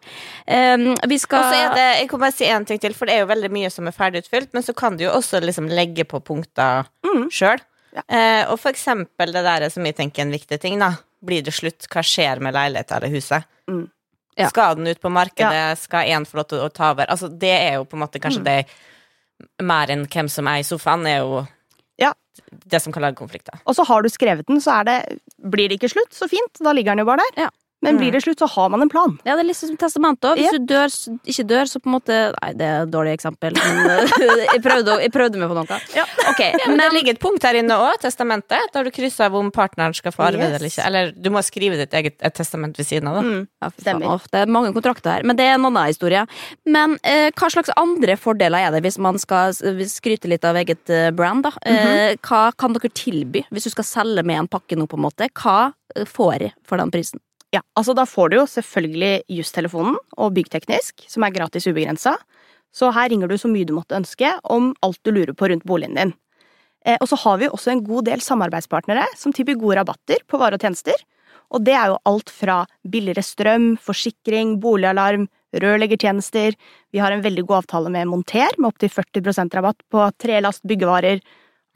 Um, 0.46 0.92
vi 1.08 1.18
skal 1.18 1.48
er 1.52 1.74
det, 1.74 1.88
jeg 2.02 2.08
kan 2.12 2.20
bare 2.22 2.32
si 2.36 2.44
en 2.52 2.64
ting 2.68 2.78
til, 2.82 2.94
for 2.94 3.06
det 3.08 3.16
er 3.16 3.24
jo 3.24 3.30
veldig 3.32 3.50
mye 3.52 3.70
som 3.72 3.88
er 3.88 3.96
ferdig 3.96 4.24
utfylt, 4.26 4.52
men 4.52 4.62
så 4.62 4.74
kan 4.76 4.96
du 4.96 5.04
jo 5.06 5.10
også 5.16 5.40
liksom 5.42 5.68
legge 5.72 6.04
på 6.04 6.20
punkter 6.22 6.84
Mm. 7.04 7.28
sjøl. 7.30 7.60
Ja. 7.92 8.02
Eh, 8.08 8.44
og 8.50 8.58
for 8.60 8.70
eksempel 8.72 9.32
det 9.34 9.42
der 9.44 9.68
som 9.68 9.84
jeg 9.84 9.96
tenker 9.98 10.22
er 10.22 10.26
en 10.26 10.32
viktig 10.32 10.60
ting, 10.60 10.78
da. 10.80 10.94
Blir 11.22 11.42
det 11.44 11.52
slutt? 11.54 11.86
Hva 11.92 12.02
skjer 12.02 12.40
med 12.42 12.54
leiligheta 12.56 12.96
eller 12.96 13.12
huset? 13.12 13.44
Mm. 13.70 13.84
Ja. 14.38 14.48
Skal 14.48 14.76
den 14.78 14.86
ut 14.88 15.00
på 15.02 15.10
markedet? 15.12 15.78
Skal 15.78 16.08
én 16.08 16.24
få 16.26 16.38
lov 16.40 16.48
til 16.48 16.58
å 16.64 16.70
ta 16.72 16.90
over? 16.94 17.06
Altså, 17.12 17.28
det 17.28 17.52
er 17.52 17.74
jo 17.76 17.84
på 17.84 17.98
en 17.98 18.02
måte 18.06 18.18
kanskje 18.22 18.40
Mm. 18.40 18.44
det 18.44 18.66
mer 19.60 19.90
enn 19.90 20.06
hvem 20.06 20.28
som 20.30 20.46
er 20.48 20.60
i 20.62 20.62
sofaen, 20.66 21.06
er 21.06 21.18
jo 21.18 21.46
Ja. 21.98 22.12
det 22.66 22.80
som 22.80 22.92
kan 22.92 23.02
lage 23.02 23.16
konflikter. 23.16 23.60
Og 23.66 23.74
så 23.76 23.84
har 23.86 24.02
du 24.02 24.08
skrevet 24.08 24.46
den, 24.46 24.58
så 24.60 24.80
er 24.80 24.84
det 24.84 25.20
Blir 25.42 25.68
det 25.68 25.78
ikke 25.80 25.90
slutt, 25.92 26.12
så 26.14 26.28
fint. 26.30 26.52
Da 26.62 26.72
ligger 26.72 26.92
den 26.96 26.98
jo 26.98 27.04
bare 27.04 27.20
der. 27.36 27.50
Men 27.82 27.96
Mm. 27.96 27.98
blir 28.00 28.12
det 28.14 28.22
slutt, 28.22 28.38
så 28.38 28.46
har 28.48 28.68
man 28.70 28.82
en 28.82 28.88
plan. 28.88 29.18
Ja, 29.26 29.34
det 29.34 29.42
er 29.42 29.48
litt 29.48 29.56
som 29.58 29.76
testamentet 29.76 30.28
òg. 30.30 30.38
Hvis 30.38 30.54
du 30.54 30.66
dør, 30.70 30.92
ikke 31.26 31.44
dør, 31.50 31.64
så 31.66 31.80
på 31.82 31.90
en 31.90 31.96
måte 31.98 32.18
Nei, 32.42 32.52
det 32.54 32.66
er 32.68 32.82
et 32.86 32.90
dårlig 32.92 33.12
eksempel, 33.18 33.56
men 33.58 34.06
jeg 34.52 34.62
prøvde, 34.62 34.96
jeg 35.02 35.12
prøvde 35.12 35.40
meg 35.40 35.50
på 35.50 35.56
noe. 35.58 35.78
Ja. 35.96 36.04
Okay, 36.30 36.52
men 36.68 36.78
det 36.78 36.86
ligger 36.94 37.16
et 37.16 37.20
punkt 37.22 37.42
her 37.42 37.58
inne 37.58 37.74
òg, 37.74 37.98
testamentet, 38.02 38.70
der 38.72 38.86
du 38.86 38.90
krysser 38.94 39.26
av 39.26 39.34
om 39.40 39.50
partneren 39.54 39.94
skal 39.98 40.14
få 40.14 40.28
arve 40.28 40.38
det 40.38 40.54
eller 40.60 40.68
ikke. 40.70 40.86
Eller 40.86 41.10
du 41.12 41.28
må 41.34 41.42
skrive 41.42 41.76
ditt 41.80 41.92
eget 41.98 42.16
et 42.22 42.34
testament 42.38 42.78
ved 42.78 42.86
siden 42.86 43.08
av, 43.10 43.18
da. 43.18 43.22
Mm. 43.26 43.42
Ja, 43.62 43.70
stemmer. 43.80 44.06
faen. 44.14 44.30
Det 44.32 44.40
er 44.44 44.54
mange 44.58 44.72
kontrakter 44.78 45.16
her, 45.16 45.26
men 45.26 45.36
det 45.36 45.48
er 45.50 45.56
en 45.58 45.66
annen 45.66 45.90
historie. 45.90 46.22
Men 46.66 46.96
eh, 47.02 47.30
hva 47.34 47.50
slags 47.50 47.72
andre 47.76 48.16
fordeler 48.16 48.68
er 48.68 48.76
det 48.76 48.84
hvis 48.86 48.98
man 49.02 49.18
skal 49.18 49.52
skryte 49.52 50.30
litt 50.30 50.44
av 50.46 50.56
eget 50.62 50.88
eh, 50.90 51.10
brand? 51.10 51.42
da? 51.48 51.52
eh, 51.66 52.14
hva 52.22 52.52
kan 52.56 52.72
dere 52.78 52.92
tilby 52.94 53.42
hvis 53.50 53.64
du 53.66 53.70
skal 53.74 53.84
selge 53.90 54.22
med 54.22 54.38
en 54.44 54.48
pakke 54.48 54.78
nå, 54.78 54.86
på 54.86 54.98
en 55.00 55.06
måte? 55.08 55.28
Hva 55.34 55.72
eh, 55.96 56.06
får 56.06 56.32
jeg 56.38 56.52
for 56.68 56.78
den 56.78 56.90
prisen? 56.94 57.20
Ja, 57.52 57.60
altså 57.76 57.92
Da 57.94 58.06
får 58.08 58.30
du 58.30 58.38
jo 58.38 58.48
selvfølgelig 58.48 59.24
justtelefonen 59.28 59.98
og 60.16 60.32
Byggteknisk, 60.36 61.04
som 61.08 61.24
er 61.26 61.34
gratis 61.34 61.68
ubegrensa. 61.68 62.16
Så 62.72 62.88
her 62.96 63.10
ringer 63.12 63.28
du 63.28 63.36
så 63.36 63.50
mye 63.52 63.68
du 63.68 63.74
måtte 63.76 63.98
ønske 63.98 64.30
om 64.48 64.70
alt 64.80 65.00
du 65.04 65.12
lurer 65.12 65.36
på 65.36 65.50
rundt 65.52 65.66
boligen 65.68 65.98
din. 65.98 66.14
Eh, 66.86 66.96
og 66.96 67.10
så 67.10 67.18
har 67.20 67.42
vi 67.42 67.50
også 67.52 67.74
en 67.74 67.84
god 67.84 68.08
del 68.08 68.24
samarbeidspartnere 68.24 69.04
som 69.18 69.34
tilbyr 69.36 69.60
gode 69.60 69.76
rabatter 69.82 70.24
på 70.26 70.40
varer 70.40 70.56
og 70.56 70.64
tjenester. 70.64 70.96
Og 71.52 71.60
det 71.66 71.76
er 71.76 71.92
jo 71.92 72.00
alt 72.08 72.32
fra 72.32 72.62
billigere 72.88 73.24
strøm, 73.26 73.74
forsikring, 73.76 74.56
boligalarm, 74.62 75.28
rørleggertjenester. 75.52 76.56
Vi 76.92 77.02
har 77.04 77.12
en 77.12 77.24
veldig 77.24 77.44
god 77.44 77.60
avtale 77.60 77.92
med 77.92 78.08
Monter 78.08 78.56
med 78.56 78.70
opptil 78.70 78.88
40% 78.88 79.52
rabatt 79.58 79.84
på 79.92 80.08
trelast 80.16 80.64
byggevarer. 80.64 81.20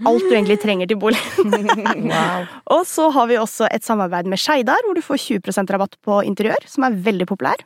Alt 0.05 0.27
du 0.29 0.35
egentlig 0.35 0.59
trenger 0.61 0.91
til 0.91 0.99
boligen. 1.01 2.11
Og 2.75 2.83
så 2.89 3.09
har 3.15 3.31
vi 3.31 3.39
også 3.41 3.71
et 3.73 3.87
samarbeid 3.87 4.29
med 4.29 4.41
Skeidar, 4.41 4.85
hvor 4.85 4.99
du 4.99 5.01
får 5.05 5.23
20% 5.41 5.73
rabatt 5.73 5.97
på 6.05 6.21
interiør, 6.27 6.69
som 6.69 6.85
er 6.85 6.99
veldig 7.07 7.29
populær. 7.31 7.65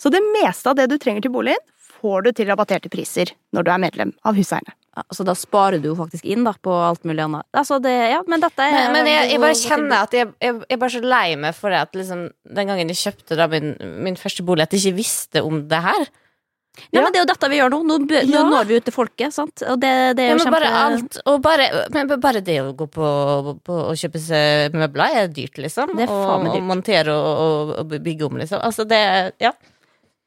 Så 0.00 0.08
det 0.08 0.22
meste 0.32 0.72
av 0.72 0.78
det 0.78 0.88
du 0.88 0.96
trenger 0.96 1.26
til 1.26 1.34
boligen, 1.34 1.60
får 2.00 2.24
du 2.24 2.30
til 2.32 2.48
rabatterte 2.48 2.88
priser 2.92 3.34
når 3.52 3.66
du 3.66 3.74
er 3.74 3.82
medlem 3.82 4.14
av 4.24 4.38
Huseierne. 4.38 4.72
Ja, 4.96 5.04
så 5.14 5.22
da 5.22 5.36
sparer 5.38 5.78
du 5.78 5.92
jo 5.92 5.96
faktisk 5.98 6.24
inn 6.26 6.42
da, 6.42 6.54
på 6.58 6.72
alt 6.72 7.04
mulig 7.06 7.22
annet. 7.22 7.46
Altså, 7.54 7.78
det, 7.82 7.92
ja, 8.10 8.24
men 8.26 8.42
dette 8.42 8.64
er 8.64 8.72
Men, 8.74 8.96
men 8.96 9.10
jeg, 9.10 9.28
jeg 9.30 9.42
bare 9.44 9.58
kjenner 9.60 9.96
at 10.00 10.16
jeg, 10.16 10.30
jeg, 10.42 10.56
jeg 10.64 10.74
er 10.74 10.80
bare 10.80 10.94
så 10.96 11.02
lei 11.04 11.26
meg 11.38 11.54
for 11.54 11.70
det 11.70 11.82
at 11.84 11.94
liksom, 12.00 12.24
den 12.56 12.72
gangen 12.72 12.90
jeg 12.90 12.98
kjøpte 13.04 13.38
da 13.38 13.46
min, 13.52 13.76
min 14.08 14.18
første 14.18 14.42
bolig, 14.46 14.66
at 14.66 14.74
jeg 14.74 14.82
ikke 14.82 14.98
visste 14.98 15.44
om 15.46 15.62
det 15.70 15.82
her. 15.84 16.08
Nei, 16.92 17.02
men 17.02 17.12
Det 17.12 17.18
er 17.20 17.24
jo 17.24 17.28
dette 17.32 17.50
vi 17.52 17.58
gjør 17.60 17.70
nå. 17.74 17.80
Nå, 17.86 17.98
nå 18.06 18.20
Ja. 18.30 18.42
når 18.48 18.66
vi 18.70 18.76
ut 18.80 18.84
til 18.88 18.94
folket. 18.94 19.32
sant? 19.36 19.62
Og 19.68 19.80
det, 19.80 19.92
det 20.16 20.24
er 20.24 20.28
Ja, 20.30 20.34
jo 20.34 20.38
men 20.38 20.44
kjempe... 20.46 20.60
bare 20.60 20.84
alt, 20.84 21.18
og 21.26 21.40
bare, 21.42 21.68
men 21.94 22.20
bare 22.20 22.40
det 22.46 22.58
å 22.62 22.72
gå 22.76 22.86
på, 22.90 23.10
på 23.64 23.80
å 23.90 23.96
kjøpe 23.98 24.18
seg 24.22 24.72
møbler 24.74 25.16
er 25.22 25.28
dyrt, 25.28 25.58
liksom. 25.58 25.96
Det 25.96 26.06
er 26.06 26.12
faen 26.12 26.44
meg 26.44 26.52
og, 26.52 26.54
dyrt. 26.54 26.62
og 26.62 26.68
montere 26.72 27.14
og, 27.16 27.74
og 27.80 27.96
bygge 28.04 28.26
om, 28.30 28.36
liksom. 28.42 28.60
Altså, 28.62 28.84
det 28.88 29.02
Ja. 29.40 29.52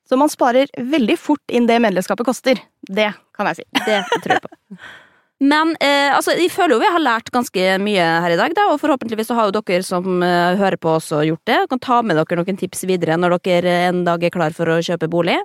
Så 0.09 0.17
man 0.19 0.27
sparer 0.29 0.67
veldig 0.77 1.15
fort 1.17 1.41
inn 1.49 1.65
det 1.65 1.77
medlemskapet 1.81 2.25
koster. 2.27 2.59
Det 2.85 3.13
kan 3.33 3.47
jeg 3.47 3.55
si. 3.61 3.63
Det 3.85 4.01
tror 4.21 4.33
jeg 4.35 4.41
på. 4.43 4.77
Men 5.43 5.75
eh, 5.83 6.09
altså, 6.15 6.35
jeg 6.37 6.51
føler 6.53 6.77
jo 6.77 6.81
vi 6.83 6.91
har 6.95 7.03
lært 7.03 7.31
ganske 7.33 7.77
mye 7.83 8.07
her 8.23 8.35
i 8.35 8.39
dag, 8.39 8.55
da, 8.55 8.69
og 8.71 8.81
forhåpentligvis 8.81 9.31
så 9.31 9.37
har 9.37 9.49
jo 9.49 9.59
dere 9.59 9.83
som 9.85 10.23
eh, 10.23 10.55
hører 10.59 10.79
på 10.79 10.95
også 10.95 11.23
gjort 11.27 11.45
det, 11.49 11.61
og 11.63 11.71
kan 11.73 11.83
ta 11.83 12.01
med 12.05 12.19
dere 12.19 12.39
noen 12.39 12.59
tips 12.59 12.85
videre 12.89 13.19
når 13.19 13.39
dere 13.43 13.77
en 13.89 14.03
dag 14.07 14.23
er 14.23 14.33
klar 14.33 14.55
for 14.55 14.71
å 14.71 14.81
kjøpe 14.85 15.11
bolig. 15.11 15.39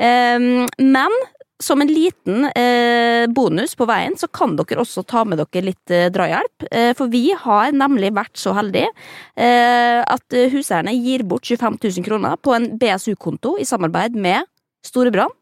Eh, 0.00 0.38
men 0.82 1.20
som 1.58 1.80
en 1.82 1.90
liten 1.90 2.44
eh, 2.54 3.26
bonus 3.34 3.74
på 3.74 3.86
veien, 3.88 4.14
så 4.18 4.28
kan 4.30 4.54
dere 4.58 4.82
også 4.82 5.02
ta 5.08 5.24
med 5.26 5.40
dere 5.42 5.64
litt 5.66 5.94
eh, 5.94 6.06
drahjelp. 6.14 6.68
Eh, 6.70 6.92
for 6.98 7.10
vi 7.10 7.32
har 7.34 7.74
nemlig 7.74 8.12
vært 8.16 8.38
så 8.38 8.54
heldige 8.56 8.90
at 9.38 10.34
huseierne 10.52 10.94
gir 10.96 11.22
bort 11.28 11.46
25 11.46 11.78
000 11.82 12.06
kroner 12.06 12.38
på 12.42 12.54
en 12.56 12.70
BSU-konto 12.80 13.56
i 13.60 13.66
samarbeid 13.68 14.16
med 14.18 14.46
Storebrand. 14.86 15.34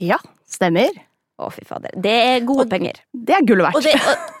Ja, 0.00 0.20
stemmer. 0.50 1.09
Å, 1.40 1.48
fy 1.54 1.64
fader. 1.64 1.94
Det 1.96 2.12
er 2.12 2.42
gode 2.44 2.66
Og- 2.66 2.70
penger. 2.72 3.00
Det 3.16 3.32
er 3.38 3.44
gull 3.48 3.62
verdt. 3.64 3.78
Og, 3.78 3.82
det, 3.86 3.94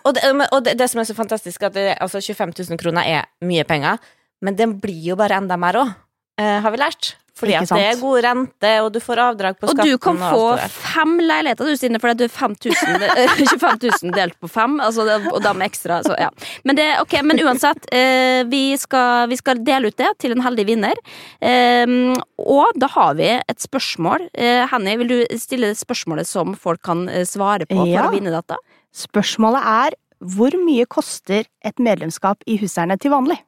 og, 0.04 0.14
det, 0.16 0.48
og 0.52 0.64
det, 0.66 0.74
det 0.78 0.88
som 0.92 1.00
er 1.00 1.08
så 1.08 1.16
fantastisk, 1.16 1.62
at 1.70 1.76
altså 1.96 2.20
25 2.20 2.52
000 2.68 2.80
kroner 2.82 3.08
er 3.08 3.28
mye 3.48 3.64
penger, 3.64 3.98
men 4.44 4.56
den 4.58 4.76
blir 4.82 5.00
jo 5.10 5.16
bare 5.20 5.38
enda 5.40 5.56
mer 5.60 5.80
òg, 5.80 5.94
har 6.40 6.72
vi 6.72 6.80
lært. 6.80 7.14
Fordi 7.40 7.56
at 7.56 7.70
det 7.72 7.84
er 7.88 8.00
god 8.00 8.18
rente, 8.24 8.70
og 8.84 8.90
du 8.92 8.98
får 9.02 9.20
avdrag 9.24 9.56
på 9.58 9.68
skatten. 9.70 9.80
Og 9.80 9.88
du 9.88 10.02
kan 10.02 10.18
og 10.18 10.26
alt 10.26 10.36
få 10.36 10.48
det 10.58 10.66
fem 10.74 11.14
leiligheter, 11.24 11.70
du, 11.70 11.78
Stine, 11.78 12.00
fordi 12.02 12.20
du 12.20 12.24
er 12.26 12.32
5000, 12.34 13.04
eh, 13.06 13.34
25 13.54 13.78
000 13.86 14.14
delt 14.16 14.36
på 14.42 14.50
fem. 14.50 14.76
Altså, 14.84 15.06
og 15.32 15.38
da 15.44 15.54
med 15.56 15.70
ekstra. 15.70 16.00
Så, 16.06 16.16
ja. 16.20 16.28
men, 16.68 16.78
det, 16.78 16.88
okay, 17.02 17.24
men 17.26 17.40
uansett, 17.44 17.88
eh, 17.96 18.42
vi, 18.50 18.62
skal, 18.80 19.30
vi 19.32 19.40
skal 19.40 19.62
dele 19.66 19.90
ut 19.90 19.98
det 20.00 20.12
til 20.22 20.36
en 20.36 20.44
heldig 20.44 20.66
vinner. 20.68 21.00
Eh, 21.40 21.96
og 22.44 22.76
da 22.80 22.90
har 22.96 23.16
vi 23.20 23.32
et 23.38 23.64
spørsmål. 23.64 24.28
Eh, 24.34 24.66
Henny, 24.70 24.98
vil 25.00 25.14
du 25.14 25.18
stille 25.40 25.72
spørsmålet 25.78 26.28
som 26.28 26.54
folk 26.58 26.84
kan 26.86 27.06
eh, 27.08 27.26
svare 27.28 27.68
på 27.70 27.88
Ja. 27.88 28.02
for 28.02 28.10
å 28.10 28.16
vinne 28.18 28.34
dette? 28.34 28.58
Spørsmålet 28.96 29.64
er 29.64 30.00
hvor 30.20 30.52
mye 30.60 30.84
koster 30.84 31.46
et 31.64 31.80
medlemskap 31.80 32.44
i 32.44 32.58
Huseierne 32.60 32.98
til 33.00 33.14
vanlig? 33.14 33.38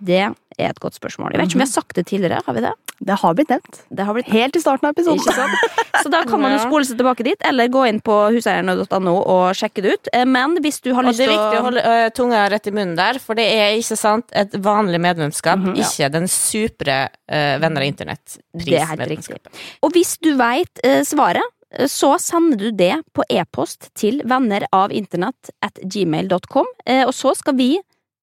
Det 0.00 0.30
er 0.60 0.74
et 0.74 0.80
godt 0.82 0.98
spørsmål. 0.98 1.34
Jeg 1.34 1.40
vet 1.40 1.50
ikke 1.50 1.58
om 1.58 1.64
vi 1.64 1.68
har 1.68 1.74
sagt 1.74 1.96
det 1.96 2.06
tidligere. 2.10 2.40
Har 2.46 2.56
vi 2.56 2.64
det? 2.64 2.72
Det 3.00 3.16
har 3.22 3.36
blitt 3.36 3.52
nevnt. 3.52 3.78
Det 3.88 4.04
har 4.04 4.16
blitt 4.16 4.28
Helt 4.30 4.56
i 4.56 4.60
starten 4.60 4.88
av 4.88 4.92
episoden. 4.92 5.20
Ikke 5.22 5.34
sant? 5.34 5.78
Så 6.02 6.10
da 6.12 6.20
kan 6.28 6.40
man 6.40 6.54
jo 6.54 6.60
spole 6.62 6.86
seg 6.86 7.00
tilbake 7.00 7.24
dit, 7.26 7.46
eller 7.48 7.70
gå 7.72 7.84
inn 7.88 8.00
på 8.04 8.16
huseierne.no 8.34 9.14
og 9.18 9.44
sjekke 9.56 9.84
det 9.84 9.94
ut. 9.96 10.10
Eh, 10.16 10.26
Men 10.28 10.56
hvis 10.62 10.80
du 10.84 10.92
har 10.96 11.06
lyst 11.06 11.20
Og 11.20 11.24
å 11.24 11.28
det 11.28 11.28
er 11.28 11.36
viktig 11.36 11.60
å 11.60 11.64
holde 11.68 11.94
tunga 12.16 12.42
rett 12.52 12.68
i 12.68 12.74
munnen 12.74 12.96
der, 12.98 13.20
for 13.22 13.38
det 13.38 13.46
er 13.56 13.78
ikke 13.78 13.98
sant 13.98 14.36
et 14.36 14.54
vanlig 14.64 15.00
medlemskap, 15.00 15.58
mm 15.58 15.72
-hmm. 15.72 15.80
ikke 15.80 16.12
den 16.12 16.28
supre 16.28 16.98
uh, 17.08 17.56
venner 17.60 17.80
av 17.80 17.86
internett 17.86 18.38
Det 18.52 18.76
er 18.76 18.86
helt 18.86 19.08
riktig. 19.08 19.40
Og 19.82 19.92
hvis 19.92 20.16
du 20.18 20.36
veit 20.36 20.80
uh, 20.84 21.02
svaret, 21.04 21.44
eh, 21.72 21.86
så 21.86 22.18
sender 22.18 22.56
du 22.56 22.70
det 22.70 23.02
på 23.12 23.24
e-post 23.28 23.90
til 23.94 24.22
venner 24.24 24.66
av 24.72 24.92
internett 24.92 25.50
at 25.62 25.78
gmail.com, 25.82 26.66
eh, 26.86 27.06
og 27.06 27.14
så 27.14 27.34
skal 27.34 27.56
vi 27.56 27.80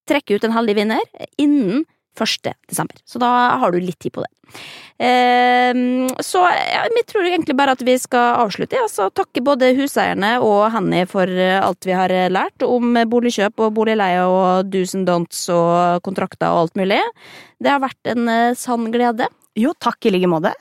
trekke 0.07 0.35
ut 0.35 0.43
en 0.43 0.55
heldig 0.55 0.75
vinner 0.75 1.01
innen 1.37 1.85
1. 2.17 2.53
desember. 2.69 2.97
Så 3.05 3.21
da 3.21 3.29
har 3.61 3.71
du 3.71 3.79
litt 3.81 3.99
tid 3.99 4.15
på 4.15 4.23
det. 4.25 4.31
Eh, 4.97 5.77
så 6.23 6.41
ja, 6.49 6.85
vi 6.95 7.03
tror 7.05 7.27
egentlig 7.27 7.55
bare 7.57 7.75
at 7.77 7.83
vi 7.85 7.97
skal 8.01 8.41
avslutte. 8.45 8.79
Altså, 8.81 9.09
takke 9.13 9.43
både 9.45 9.73
huseierne 9.77 10.37
og 10.43 10.71
Henny 10.73 11.03
for 11.09 11.29
eh, 11.29 11.59
alt 11.61 11.85
vi 11.85 11.95
har 11.97 12.13
eh, 12.13 12.29
lært 12.33 12.65
om 12.65 12.97
boligkjøp 13.09 13.67
og 13.67 13.75
boligleie 13.77 14.23
og 14.25 14.71
do's 14.73 14.95
and 14.97 15.09
don'ts 15.09 15.45
og 15.53 16.01
kontrakter 16.07 16.49
og 16.53 16.67
alt 16.67 16.81
mulig. 16.81 17.01
Det 17.61 17.73
har 17.73 17.83
vært 17.83 18.13
en 18.13 18.31
eh, 18.31 18.57
sann 18.57 18.89
glede. 18.93 19.29
Jo, 19.57 19.73
takk 19.81 20.05
i 20.05 20.13
like 20.13 20.29
måte. 20.29 20.53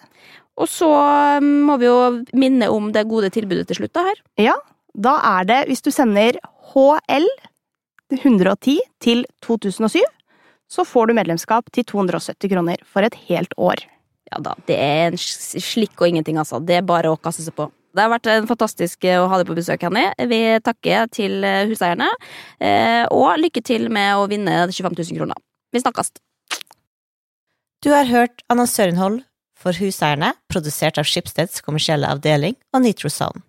Og 0.56 0.68
så 0.72 0.88
um, 1.36 1.48
må 1.68 1.76
vi 1.80 1.88
jo 1.88 1.96
minne 2.36 2.70
om 2.72 2.88
det 2.94 3.04
gode 3.10 3.28
tilbudet 3.34 3.66
til 3.68 3.82
slutt 3.82 3.92
da 3.96 4.06
her. 4.06 4.22
Ja, 4.40 4.54
da 4.96 5.18
er 5.36 5.48
det 5.48 5.58
hvis 5.68 5.84
du 5.84 5.90
sender 5.92 6.38
HL 6.72 7.28
110 8.16 8.78
til 9.02 9.24
2007, 9.44 10.00
så 10.72 10.84
får 10.86 11.10
du 11.10 11.16
medlemskap 11.18 11.70
til 11.74 11.86
270 11.86 12.50
kroner 12.52 12.82
for 12.88 13.06
et 13.06 13.16
helt 13.28 13.54
år. 13.56 13.84
Ja 14.32 14.40
da, 14.42 14.56
det 14.66 14.76
er 14.82 15.12
en 15.12 15.20
slikk 15.20 16.00
og 16.00 16.10
ingenting, 16.10 16.38
altså. 16.42 16.58
Det 16.58 16.80
er 16.80 16.86
bare 16.86 17.12
å 17.12 17.18
kaste 17.20 17.44
seg 17.46 17.54
på. 17.56 17.68
Det 17.96 18.04
har 18.04 18.12
vært 18.12 18.28
en 18.28 18.48
fantastisk 18.48 19.06
eh, 19.08 19.16
å 19.16 19.28
ha 19.30 19.38
deg 19.40 19.48
på 19.48 19.56
besøk, 19.56 19.86
Henny. 19.86 20.04
Vi 20.28 20.40
takker 20.66 21.06
til 21.14 21.46
eh, 21.46 21.62
huseierne, 21.70 22.10
eh, 22.60 23.04
og 23.14 23.38
lykke 23.40 23.62
til 23.64 23.86
med 23.92 24.18
å 24.18 24.26
vinne 24.28 24.66
25 24.68 24.98
000 24.98 25.20
kroner. 25.22 25.40
Vi 25.72 25.80
snakkes. 25.80 26.12
Du 27.84 27.92
har 27.94 28.08
hørt 28.10 28.42
annonsørinnhold 28.52 29.22
for 29.56 29.76
Huseierne, 29.80 30.34
produsert 30.52 30.98
av 31.00 31.08
Skipsteds 31.08 31.62
kommersielle 31.64 32.08
avdeling 32.10 32.56
og 32.74 32.84
Nitro 32.84 33.08
Sound. 33.12 33.44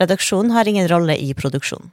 Redaksjonen 0.00 0.54
har 0.54 0.68
ingen 0.68 0.88
rolle 0.88 1.18
i 1.20 1.34
produksjonen. 1.36 1.90